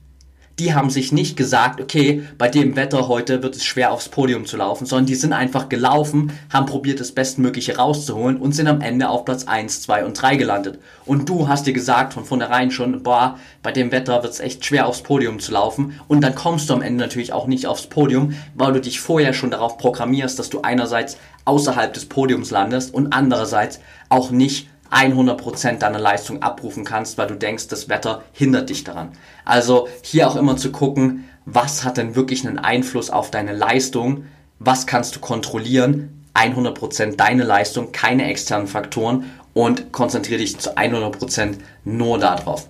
die 0.59 0.75
haben 0.75 0.91
sich 0.91 1.13
nicht 1.13 1.37
gesagt, 1.37 1.81
okay, 1.81 2.23
bei 2.37 2.49
dem 2.49 2.77
Wetter 2.77 3.09
heute 3.09 3.43
wird 3.43 3.57
es 3.57 3.65
schwer 3.65 3.93
aufs 3.93 4.09
Podium 4.09 4.45
zu 4.45 4.57
laufen, 4.57 4.87
sondern 4.87 5.07
die 5.07 5.15
sind 5.15 5.33
einfach 5.33 5.69
gelaufen, 5.69 6.33
haben 6.53 6.67
probiert, 6.67 7.01
das 7.01 7.13
Bestmögliche 7.13 7.77
rauszuholen 7.77 8.37
und 8.37 8.53
sind 8.53 8.69
am 8.69 8.81
Ende 8.81 9.09
auf 9.09 9.25
Platz 9.25 9.45
1, 9.45 9.83
2 9.83 10.05
und 10.05 10.21
3 10.21 10.37
gelandet. 10.37 10.79
Und 11.07 11.29
du 11.29 11.49
hast 11.49 11.67
dir 11.67 11.73
gesagt 11.73 12.13
von 12.15 12.25
vornherein 12.25 12.71
schon, 12.71 13.03
boah, 13.03 13.39
bei 13.63 13.73
dem 13.73 13.93
Wetter 13.93 14.23
wird 14.23 14.33
es 14.33 14.41
echt 14.41 14.65
schwer 14.65 14.87
aufs 14.87 15.03
Podium 15.03 15.41
zu 15.41 15.53
laufen. 15.53 15.99
Und 16.07 16.21
dann 16.21 16.35
kommst 16.35 16.69
du 16.69 16.75
am 16.75 16.83
Ende 16.83 17.03
natürlich 17.03 17.33
auch 17.33 17.47
nicht 17.47 17.67
aufs 17.67 17.87
Podium, 17.87 18.35
weil 18.55 18.73
du 18.73 18.81
dich 18.81 19.01
vorher 19.01 19.33
schon 19.33 19.51
darauf 19.51 19.79
programmierst, 19.79 20.39
dass 20.39 20.51
du 20.51 20.61
einerseits 20.61 21.17
außerhalb 21.45 21.93
des 21.93 22.07
Podiums 22.07 22.51
landest 22.51 22.95
und 22.95 23.13
andererseits 23.13 23.81
auch 24.09 24.31
nicht 24.31 24.69
100% 24.93 25.79
deiner 25.79 25.99
Leistung 25.99 26.43
abrufen 26.43 26.85
kannst, 26.85 27.19
weil 27.19 27.27
du 27.27 27.35
denkst, 27.35 27.69
das 27.69 27.89
Wetter 27.89 28.23
hindert 28.33 28.71
dich 28.71 28.85
daran. 28.85 29.13
Also 29.45 29.89
hier 30.03 30.29
auch 30.29 30.37
immer 30.37 30.57
zu 30.57 30.71
gucken, 30.71 31.29
was 31.45 31.85
hat 31.85 31.97
denn 31.97 32.15
wirklich 32.15 32.47
einen 32.47 32.59
Einfluss 32.59 33.11
auf 33.11 33.31
deine 33.31 33.53
Leistung, 33.53 34.27
was 34.59 34.87
kannst 34.87 35.17
du 35.17 35.21
kontrollieren, 35.21 36.25
100% 36.35 37.17
deine 37.17 37.45
Leistung, 37.45 37.93
keine 37.93 38.29
externen 38.31 38.69
Faktoren 38.69 39.31
und 39.55 39.93
konzentriere 39.93 40.39
dich 40.39 40.59
zu 40.59 40.77
100% 40.77 41.57
nur 41.85 42.19
darauf. 42.19 42.69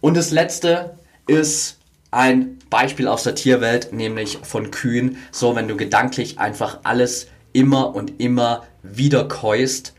Und 0.00 0.16
das 0.16 0.30
letzte 0.30 0.98
ist 1.26 1.78
ein 2.10 2.58
Beispiel 2.70 3.08
aus 3.08 3.22
der 3.22 3.34
Tierwelt, 3.34 3.92
nämlich 3.92 4.38
von 4.42 4.70
Kühen. 4.70 5.18
So, 5.30 5.54
wenn 5.54 5.68
du 5.68 5.76
gedanklich 5.76 6.38
einfach 6.38 6.80
alles 6.82 7.28
immer 7.52 7.94
und 7.94 8.20
immer 8.20 8.64
wieder 8.82 9.28
keust, 9.28 9.94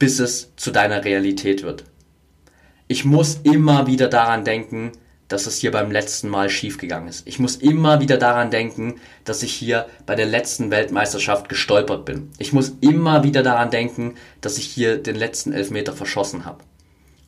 bis 0.00 0.18
es 0.18 0.50
zu 0.56 0.72
deiner 0.72 1.04
Realität 1.04 1.62
wird. 1.62 1.84
Ich 2.88 3.04
muss 3.04 3.38
immer 3.44 3.86
wieder 3.86 4.08
daran 4.08 4.44
denken, 4.44 4.90
dass 5.28 5.46
es 5.46 5.58
hier 5.58 5.70
beim 5.70 5.92
letzten 5.92 6.28
Mal 6.28 6.50
schiefgegangen 6.50 7.08
ist. 7.08 7.24
Ich 7.28 7.38
muss 7.38 7.54
immer 7.54 8.00
wieder 8.00 8.16
daran 8.16 8.50
denken, 8.50 8.96
dass 9.24 9.44
ich 9.44 9.52
hier 9.52 9.86
bei 10.06 10.16
der 10.16 10.26
letzten 10.26 10.72
Weltmeisterschaft 10.72 11.48
gestolpert 11.48 12.04
bin. 12.04 12.30
Ich 12.38 12.52
muss 12.52 12.72
immer 12.80 13.22
wieder 13.22 13.44
daran 13.44 13.70
denken, 13.70 14.16
dass 14.40 14.58
ich 14.58 14.66
hier 14.66 14.96
den 14.96 15.14
letzten 15.14 15.52
Elfmeter 15.52 15.92
verschossen 15.92 16.44
habe. 16.46 16.64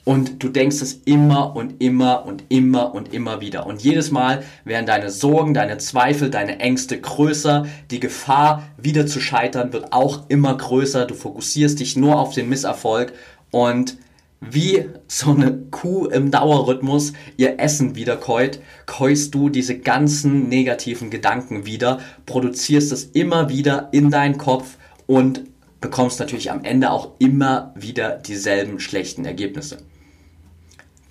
Und 0.05 0.43
du 0.43 0.49
denkst 0.49 0.83
es 0.83 0.95
immer 1.05 1.55
und 1.55 1.81
immer 1.81 2.27
und 2.27 2.45
immer 2.49 2.95
und 2.95 3.15
immer 3.15 3.41
wieder. 3.41 3.67
Und 3.67 3.83
jedes 3.83 4.11
Mal 4.11 4.43
werden 4.65 4.87
deine 4.87 5.11
Sorgen, 5.11 5.55
deine 5.55 5.79
Zweifel, 5.79 6.29
deine 6.29 6.59
Ängste 6.59 7.01
größer. 7.01 7.67
Die 7.91 8.01
Gefahr, 8.01 8.65
wieder 8.77 9.07
zu 9.07 9.21
scheitern, 9.21 9.73
wird 9.73 9.93
auch 9.93 10.29
immer 10.29 10.57
größer. 10.57 11.07
Du 11.07 11.15
fokussierst 11.15 11.79
dich 11.79 11.97
nur 11.97 12.19
auf 12.19 12.35
den 12.35 12.49
Misserfolg 12.49 13.12
und 13.53 13.97
wie 14.41 14.87
so 15.07 15.31
eine 15.31 15.57
Kuh 15.71 16.07
im 16.07 16.33
Dauerrhythmus 16.33 17.12
ihr 17.37 17.61
Essen 17.61 17.95
wieder 17.95 18.17
keut, 18.17 18.59
keust 18.87 19.33
du 19.37 19.49
diese 19.49 19.79
ganzen 19.79 20.49
negativen 20.49 21.11
Gedanken 21.11 21.65
wieder, 21.65 22.01
produzierst 22.27 22.91
es 22.91 23.05
immer 23.05 23.49
wieder 23.49 23.91
in 23.93 24.11
deinen 24.11 24.38
Kopf 24.38 24.79
und 25.07 25.45
bekommst 25.81 26.19
natürlich 26.19 26.51
am 26.51 26.65
Ende 26.65 26.91
auch 26.91 27.12
immer 27.21 27.73
wieder 27.77 28.17
dieselben 28.17 28.81
schlechten 28.81 29.25
Ergebnisse. 29.25 29.79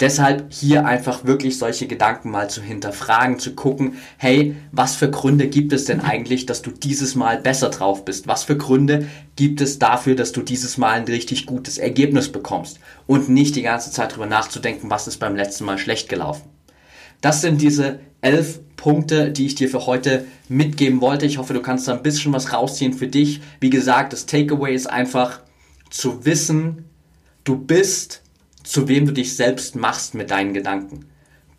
Deshalb 0.01 0.51
hier 0.51 0.87
einfach 0.87 1.25
wirklich 1.25 1.59
solche 1.59 1.85
Gedanken 1.85 2.31
mal 2.31 2.49
zu 2.49 2.63
hinterfragen, 2.63 3.37
zu 3.37 3.53
gucken, 3.53 3.97
hey, 4.17 4.55
was 4.71 4.95
für 4.95 5.11
Gründe 5.11 5.47
gibt 5.47 5.73
es 5.73 5.85
denn 5.85 6.01
eigentlich, 6.01 6.47
dass 6.47 6.63
du 6.63 6.71
dieses 6.71 7.13
Mal 7.13 7.37
besser 7.37 7.69
drauf 7.69 8.03
bist? 8.03 8.27
Was 8.27 8.43
für 8.43 8.57
Gründe 8.57 9.07
gibt 9.35 9.61
es 9.61 9.77
dafür, 9.77 10.15
dass 10.15 10.31
du 10.31 10.41
dieses 10.41 10.79
Mal 10.79 10.93
ein 10.93 11.03
richtig 11.03 11.45
gutes 11.45 11.77
Ergebnis 11.77 12.31
bekommst? 12.31 12.79
Und 13.05 13.29
nicht 13.29 13.55
die 13.55 13.61
ganze 13.61 13.91
Zeit 13.91 14.15
drüber 14.15 14.25
nachzudenken, 14.25 14.89
was 14.89 15.07
ist 15.07 15.19
beim 15.19 15.35
letzten 15.35 15.65
Mal 15.65 15.77
schlecht 15.77 16.09
gelaufen. 16.09 16.49
Das 17.21 17.41
sind 17.41 17.61
diese 17.61 17.99
elf 18.21 18.59
Punkte, 18.77 19.29
die 19.29 19.45
ich 19.45 19.53
dir 19.53 19.69
für 19.69 19.85
heute 19.85 20.25
mitgeben 20.49 20.99
wollte. 21.01 21.27
Ich 21.27 21.37
hoffe, 21.37 21.53
du 21.53 21.61
kannst 21.61 21.87
da 21.87 21.93
ein 21.93 22.01
bisschen 22.01 22.33
was 22.33 22.51
rausziehen 22.51 22.93
für 22.93 23.07
dich. 23.07 23.41
Wie 23.59 23.69
gesagt, 23.69 24.13
das 24.13 24.25
Takeaway 24.25 24.73
ist 24.73 24.89
einfach 24.89 25.41
zu 25.91 26.25
wissen, 26.25 26.85
du 27.43 27.55
bist 27.55 28.23
zu 28.71 28.87
wem 28.87 29.05
du 29.05 29.11
dich 29.11 29.35
selbst 29.35 29.75
machst 29.75 30.15
mit 30.15 30.31
deinen 30.31 30.53
Gedanken. 30.53 31.07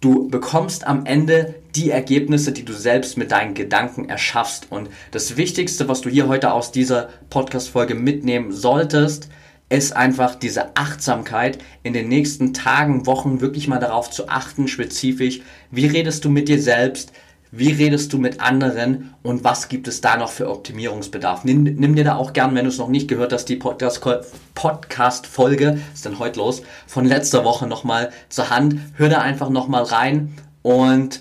Du 0.01 0.31
bekommst 0.31 0.87
am 0.87 1.05
Ende 1.05 1.57
die 1.75 1.90
Ergebnisse, 1.90 2.53
die 2.53 2.64
du 2.64 2.72
selbst 2.72 3.18
mit 3.18 3.33
deinen 3.33 3.53
Gedanken 3.53 4.09
erschaffst. 4.09 4.68
Und 4.72 4.88
das 5.11 5.37
Wichtigste, 5.37 5.90
was 5.90 6.01
du 6.01 6.09
hier 6.09 6.27
heute 6.27 6.55
aus 6.55 6.72
dieser 6.72 7.11
Podcast-Folge 7.29 7.94
mitnehmen 7.94 8.51
solltest, 8.51 9.29
ist 9.68 9.94
einfach 9.94 10.37
diese 10.37 10.75
Achtsamkeit 10.75 11.59
in 11.83 11.92
den 11.92 12.09
nächsten 12.09 12.55
Tagen, 12.55 13.05
Wochen 13.05 13.42
wirklich 13.42 13.68
mal 13.68 13.79
darauf 13.79 14.11
zu 14.11 14.31
achten, 14.31 14.66
spezifisch, 14.66 15.42
wie 15.70 15.87
redest 15.87 16.25
du 16.25 16.31
mit 16.31 16.48
dir 16.48 16.62
selbst, 16.62 17.12
wie 17.55 17.71
redest 17.71 18.15
du 18.15 18.19
mit 18.19 18.41
anderen 18.41 19.12
und 19.23 19.45
was 19.45 19.69
gibt 19.69 19.87
es 19.87 20.01
da 20.01 20.17
noch 20.17 20.31
für 20.31 20.49
Optimierungsbedarf? 20.49 21.45
Nimm, 21.45 21.65
nimm 21.65 21.95
dir 21.95 22.05
da 22.05 22.17
auch 22.17 22.33
gern, 22.33 22.55
wenn 22.55 22.65
du 22.65 22.71
es 22.71 22.79
noch 22.79 22.88
nicht 22.88 23.09
gehört 23.09 23.35
hast, 23.35 23.45
die 23.45 23.57
Podcast-Folge, 23.57 25.79
ist 25.93 26.07
denn 26.07 26.19
heute 26.19 26.41
los, 26.41 26.62
von 26.87 27.05
letzter 27.05 27.45
Woche 27.45 27.67
nochmal 27.67 28.11
zur 28.31 28.49
Hand. 28.49 28.77
Hör 28.95 29.11
da 29.11 29.19
einfach 29.19 29.51
nochmal 29.51 29.83
rein 29.83 30.33
und 30.62 31.21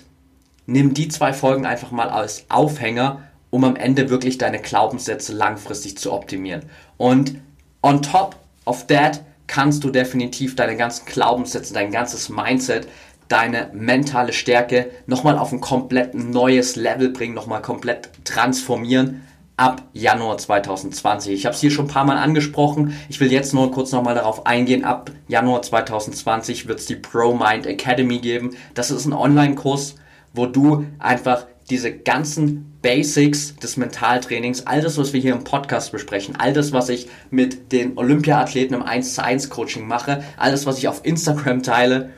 nimm 0.64 0.94
die 0.94 1.08
zwei 1.08 1.34
Folgen 1.34 1.66
einfach 1.66 1.90
mal 1.90 2.08
als 2.08 2.46
Aufhänger, 2.48 3.24
um 3.50 3.64
am 3.64 3.76
Ende 3.76 4.08
wirklich 4.08 4.38
deine 4.38 4.58
Glaubenssätze 4.58 5.34
langfristig 5.34 5.98
zu 5.98 6.14
optimieren. 6.14 6.62
Und 6.96 7.34
on 7.82 8.00
top 8.00 8.36
of 8.64 8.86
that 8.86 9.20
kannst 9.48 9.84
du 9.84 9.90
definitiv 9.90 10.56
deine 10.56 10.78
ganzen 10.78 11.04
Glaubenssätze, 11.04 11.74
dein 11.74 11.90
ganzes 11.90 12.30
Mindset 12.30 12.88
deine 13.28 13.70
mentale 13.72 14.32
Stärke 14.32 14.90
nochmal 15.06 15.38
auf 15.38 15.52
ein 15.52 15.60
komplett 15.60 16.14
neues 16.14 16.76
Level 16.76 17.10
bringen, 17.10 17.34
nochmal 17.34 17.62
komplett 17.62 18.10
transformieren 18.24 19.22
ab 19.56 19.82
Januar 19.92 20.38
2020. 20.38 21.32
Ich 21.32 21.46
habe 21.46 21.54
es 21.54 21.60
hier 21.60 21.70
schon 21.70 21.84
ein 21.86 21.88
paar 21.88 22.04
Mal 22.04 22.16
angesprochen. 22.16 22.96
Ich 23.08 23.20
will 23.20 23.30
jetzt 23.30 23.54
nur 23.54 23.70
kurz 23.70 23.92
nochmal 23.92 24.14
darauf 24.14 24.46
eingehen. 24.46 24.84
Ab 24.84 25.10
Januar 25.28 25.62
2020 25.62 26.66
wird 26.66 26.80
es 26.80 26.86
die 26.86 26.96
Pro 26.96 27.34
Mind 27.34 27.66
Academy 27.66 28.18
geben. 28.18 28.56
Das 28.74 28.90
ist 28.90 29.06
ein 29.06 29.12
Online-Kurs, 29.12 29.96
wo 30.32 30.46
du 30.46 30.86
einfach 30.98 31.46
diese 31.70 31.92
ganzen 31.92 32.78
Basics 32.82 33.54
des 33.56 33.76
Mentaltrainings, 33.76 34.66
all 34.66 34.80
das, 34.80 34.98
was 34.98 35.12
wir 35.12 35.20
hier 35.20 35.32
im 35.32 35.44
Podcast 35.44 35.92
besprechen, 35.92 36.34
all 36.36 36.52
das, 36.52 36.72
was 36.72 36.88
ich 36.88 37.08
mit 37.30 37.70
den 37.70 37.96
Olympia-Athleten 37.96 38.74
im 38.74 38.82
1 38.82 39.14
zu 39.14 39.22
1 39.22 39.48
Coaching 39.48 39.86
mache, 39.86 40.24
alles, 40.36 40.66
was 40.66 40.78
ich 40.78 40.88
auf 40.88 41.04
Instagram 41.04 41.62
teile, 41.62 42.10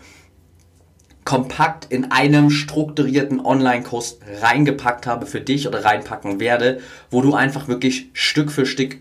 kompakt 1.25 1.87
in 1.91 2.11
einem 2.11 2.51
strukturierten 2.51 3.41
Online-Kurs 3.41 4.19
reingepackt 4.43 5.07
habe 5.07 5.27
für 5.27 5.41
dich 5.41 5.67
oder 5.67 5.85
reinpacken 5.85 6.39
werde, 6.39 6.81
wo 7.11 7.23
du 7.23 7.35
einfach 7.35 7.69
wirklich 7.69 8.11
Stück 8.13 8.53
für 8.53 8.67
Stück 8.67 8.99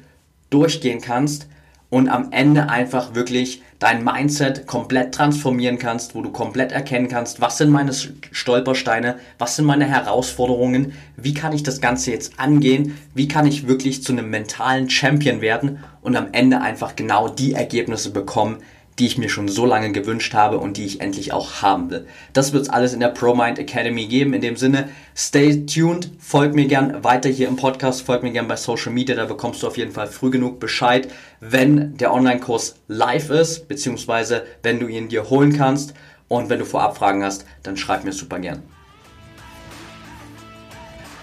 durchgehen 0.49 1.01
kannst 1.01 1.47
und 1.89 2.09
am 2.09 2.31
Ende 2.31 2.69
einfach 2.69 3.13
wirklich 3.13 3.61
dein 3.77 4.03
Mindset 4.03 4.65
komplett 4.65 5.13
transformieren 5.13 5.77
kannst, 5.77 6.15
wo 6.15 6.21
du 6.21 6.31
komplett 6.31 6.71
erkennen 6.71 7.09
kannst, 7.09 7.41
was 7.41 7.57
sind 7.57 7.69
meine 7.69 7.91
Stolpersteine, 7.93 9.17
was 9.37 9.57
sind 9.57 9.65
meine 9.65 9.85
Herausforderungen, 9.85 10.93
wie 11.17 11.33
kann 11.33 11.53
ich 11.53 11.61
das 11.61 11.81
Ganze 11.81 12.11
jetzt 12.11 12.39
angehen, 12.39 12.97
wie 13.13 13.27
kann 13.27 13.45
ich 13.45 13.67
wirklich 13.67 14.01
zu 14.01 14.13
einem 14.13 14.29
mentalen 14.29 14.89
Champion 14.89 15.41
werden 15.41 15.83
und 16.01 16.15
am 16.15 16.29
Ende 16.31 16.61
einfach 16.61 16.95
genau 16.95 17.27
die 17.27 17.53
Ergebnisse 17.53 18.11
bekommen, 18.11 18.57
die 18.99 19.05
ich 19.05 19.17
mir 19.17 19.29
schon 19.29 19.47
so 19.47 19.65
lange 19.65 19.91
gewünscht 19.91 20.33
habe 20.33 20.59
und 20.59 20.77
die 20.77 20.85
ich 20.85 21.01
endlich 21.01 21.33
auch 21.33 21.61
haben 21.61 21.89
will. 21.89 22.07
Das 22.33 22.53
wird 22.53 22.63
es 22.63 22.69
alles 22.69 22.93
in 22.93 22.99
der 22.99 23.09
ProMind 23.09 23.59
Academy 23.59 24.05
geben. 24.05 24.33
In 24.33 24.41
dem 24.41 24.55
Sinne, 24.55 24.89
stay 25.15 25.65
tuned, 25.65 26.09
folg 26.19 26.53
mir 26.53 26.67
gern 26.67 27.03
weiter 27.03 27.29
hier 27.29 27.47
im 27.47 27.55
Podcast, 27.55 28.03
folg 28.03 28.23
mir 28.23 28.31
gern 28.31 28.47
bei 28.47 28.55
Social 28.55 28.91
Media, 28.91 29.15
da 29.15 29.25
bekommst 29.25 29.63
du 29.63 29.67
auf 29.67 29.77
jeden 29.77 29.91
Fall 29.91 30.07
früh 30.07 30.29
genug 30.29 30.59
Bescheid, 30.59 31.07
wenn 31.39 31.97
der 31.97 32.13
Online-Kurs 32.13 32.75
live 32.87 33.29
ist, 33.29 33.67
beziehungsweise 33.67 34.43
wenn 34.61 34.79
du 34.79 34.87
ihn 34.87 35.09
dir 35.09 35.29
holen 35.29 35.53
kannst. 35.53 35.93
Und 36.27 36.49
wenn 36.49 36.59
du 36.59 36.65
vorab 36.65 36.97
Fragen 36.97 37.23
hast, 37.23 37.45
dann 37.61 37.77
schreib 37.77 38.03
mir 38.03 38.13
super 38.13 38.39
gern. 38.39 38.63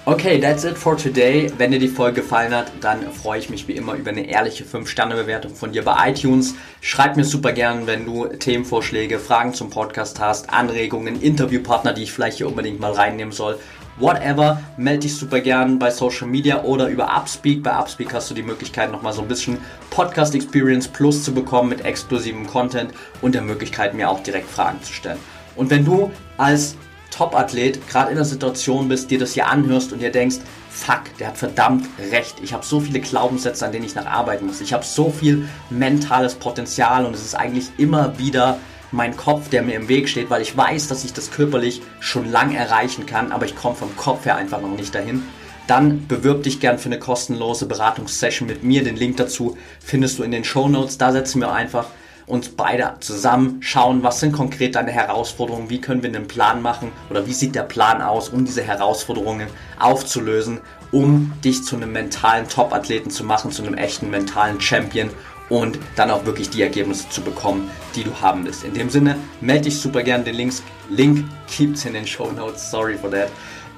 Okay, 0.07 0.41
that's 0.41 0.65
it 0.65 0.79
for 0.79 0.97
today. 0.97 1.53
Wenn 1.59 1.73
dir 1.73 1.79
die 1.79 1.87
Folge 1.87 2.23
gefallen 2.23 2.55
hat, 2.55 2.73
dann 2.81 3.13
freue 3.13 3.39
ich 3.39 3.51
mich 3.51 3.69
wie 3.69 3.73
immer 3.73 3.93
über 3.95 4.11
eine 4.11 4.27
ehrliche 4.27 4.65
5-Sterne-Bewertung 4.65 5.55
von 5.55 5.73
dir 5.73 5.85
bei 5.85 6.11
iTunes. 6.11 6.55
Schreib 6.81 7.19
mir 7.19 7.25
super 7.25 7.53
gern, 7.53 7.87
wenn 7.87 8.07
du 8.07 8.27
Themenvorschläge, 8.27 9.19
Fragen 9.19 9.53
zum 9.53 9.69
Podcast 9.69 10.19
hast, 10.19 10.49
Anregungen, 10.49 11.21
Interviewpartner, 11.21 11.93
die 11.93 12.05
ich 12.05 12.13
vielleicht 12.13 12.39
hier 12.39 12.49
unbedingt 12.49 12.81
mal 12.81 12.93
reinnehmen 12.93 13.31
soll. 13.31 13.59
Whatever, 13.99 14.63
melde 14.79 15.01
dich 15.01 15.15
super 15.15 15.41
gern 15.41 15.79
bei 15.79 15.91
Social 15.91 16.27
Media 16.27 16.63
oder 16.63 16.89
über 16.89 17.15
Upspeak. 17.15 17.63
Bei 17.63 17.79
Upspeak 17.79 18.15
hast 18.15 18.31
du 18.31 18.35
die 18.35 18.43
Möglichkeit, 18.43 18.91
nochmal 18.91 19.13
so 19.13 19.21
ein 19.21 19.29
bisschen 19.29 19.59
Podcast 19.91 20.35
Experience 20.35 20.89
Plus 20.89 21.23
zu 21.23 21.35
bekommen 21.35 21.69
mit 21.69 21.85
exklusivem 21.85 22.47
Content 22.47 22.95
und 23.21 23.35
der 23.35 23.43
Möglichkeit, 23.43 23.93
mir 23.93 24.09
auch 24.09 24.23
direkt 24.23 24.51
Fragen 24.51 24.83
zu 24.83 24.95
stellen. 24.95 25.19
Und 25.57 25.69
wenn 25.69 25.85
du 25.85 26.11
als 26.39 26.77
Top-Athlet 27.11 27.89
gerade 27.89 28.11
in 28.11 28.17
der 28.17 28.25
Situation 28.25 28.89
bist, 28.89 29.11
dir 29.11 29.19
das 29.19 29.33
hier 29.33 29.49
anhörst 29.49 29.93
und 29.93 30.01
dir 30.01 30.11
denkst, 30.11 30.39
fuck, 30.71 31.03
der 31.19 31.29
hat 31.29 31.39
verdammt 31.39 31.87
recht. 32.11 32.37
Ich 32.43 32.53
habe 32.53 32.65
so 32.65 32.81
viele 32.81 33.01
Glaubenssätze, 33.01 33.67
an 33.67 33.73
denen 33.73 33.85
ich 33.85 33.95
noch 33.95 34.07
arbeiten 34.07 34.47
muss. 34.47 34.61
Ich 34.61 34.73
habe 34.73 34.85
so 34.85 35.11
viel 35.11 35.49
mentales 35.69 36.35
Potenzial 36.35 37.05
und 37.05 37.15
es 37.15 37.25
ist 37.25 37.35
eigentlich 37.35 37.71
immer 37.77 38.19
wieder 38.19 38.59
mein 38.93 39.17
Kopf, 39.17 39.49
der 39.51 39.63
mir 39.63 39.75
im 39.75 39.89
Weg 39.89 40.09
steht, 40.09 40.31
weil 40.31 40.43
ich 40.43 40.57
weiß, 40.57 40.89
dass 40.89 41.05
ich 41.05 41.13
das 41.13 41.31
körperlich 41.31 41.83
schon 42.01 42.31
lang 42.31 42.55
erreichen 42.55 43.07
kann, 43.07 43.33
aber 43.33 43.45
ich 43.45 43.55
komme 43.55 43.77
vom 43.77 43.97
Kopf 43.97 44.25
her 44.25 44.37
einfach 44.37 44.61
noch 44.61 44.77
nicht 44.77 44.95
dahin, 44.95 45.23
dann 45.67 46.09
bewirb 46.09 46.43
dich 46.43 46.59
gern 46.59 46.79
für 46.79 46.87
eine 46.87 46.99
kostenlose 46.99 47.67
Beratungssession 47.67 48.49
mit 48.49 48.65
mir. 48.65 48.83
Den 48.83 48.97
Link 48.97 49.19
dazu 49.19 49.57
findest 49.79 50.19
du 50.19 50.25
in 50.25 50.33
den 50.33 50.43
Show 50.43 50.69
Notes. 50.69 50.99
Da 50.99 51.13
setzen 51.13 51.41
wir 51.41 51.53
einfach 51.53 51.87
uns 52.31 52.49
beide 52.49 52.95
zusammen, 53.01 53.59
schauen, 53.61 54.03
was 54.03 54.21
sind 54.21 54.33
konkret 54.33 54.77
deine 54.77 54.93
Herausforderungen, 54.93 55.69
wie 55.69 55.81
können 55.81 56.03
wir 56.03 56.09
einen 56.09 56.29
Plan 56.29 56.63
machen 56.63 56.93
oder 57.11 57.27
wie 57.27 57.33
sieht 57.33 57.55
der 57.55 57.65
Plan 57.65 58.01
aus, 58.01 58.29
um 58.29 58.45
diese 58.45 58.63
Herausforderungen 58.63 59.49
aufzulösen, 59.79 60.61
um 60.93 61.33
dich 61.45 61.65
zu 61.65 61.77
einem 61.77 61.93
mentalen 61.93 62.49
Top-Athleten 62.49 63.11
zu 63.11 63.25
machen, 63.25 63.51
zu 63.51 63.63
einem 63.63 63.75
echten 63.75 64.11
mentalen 64.11 64.61
Champion 64.61 65.11
und 65.49 65.79
dann 65.97 66.11
auch 66.11 66.25
wirklich 66.25 66.49
die 66.49 66.63
Ergebnisse 66.63 67.09
zu 67.11 67.21
bekommen, 67.21 67.71
die 67.97 68.05
du 68.05 68.21
haben 68.21 68.45
willst. 68.45 68.65
In 68.65 68.75
dem 68.75 68.89
Sinne, 68.89 69.17
melde 69.41 69.65
dich 69.65 69.81
super 69.81 70.03
gerne. 70.03 70.25
Den 70.25 70.37
Links, 70.37 70.63
Link 70.89 71.25
gibt's 71.55 71.85
in 71.85 71.93
den 71.93 72.07
Show 72.07 72.31
Notes. 72.31 72.71
Sorry 72.71 72.97
for 72.97 73.11
that. 73.11 73.29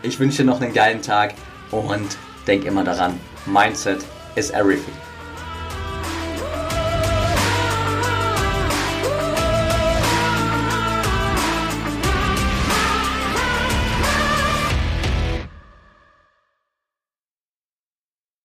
Ich 0.02 0.20
wünsche 0.20 0.38
dir 0.38 0.44
noch 0.44 0.60
einen 0.60 0.74
geilen 0.74 1.00
Tag 1.00 1.34
und 1.70 2.18
denk 2.46 2.64
immer 2.64 2.84
daran, 2.84 3.18
Mindset 3.46 4.04
is 4.36 4.50
everything. 4.50 4.94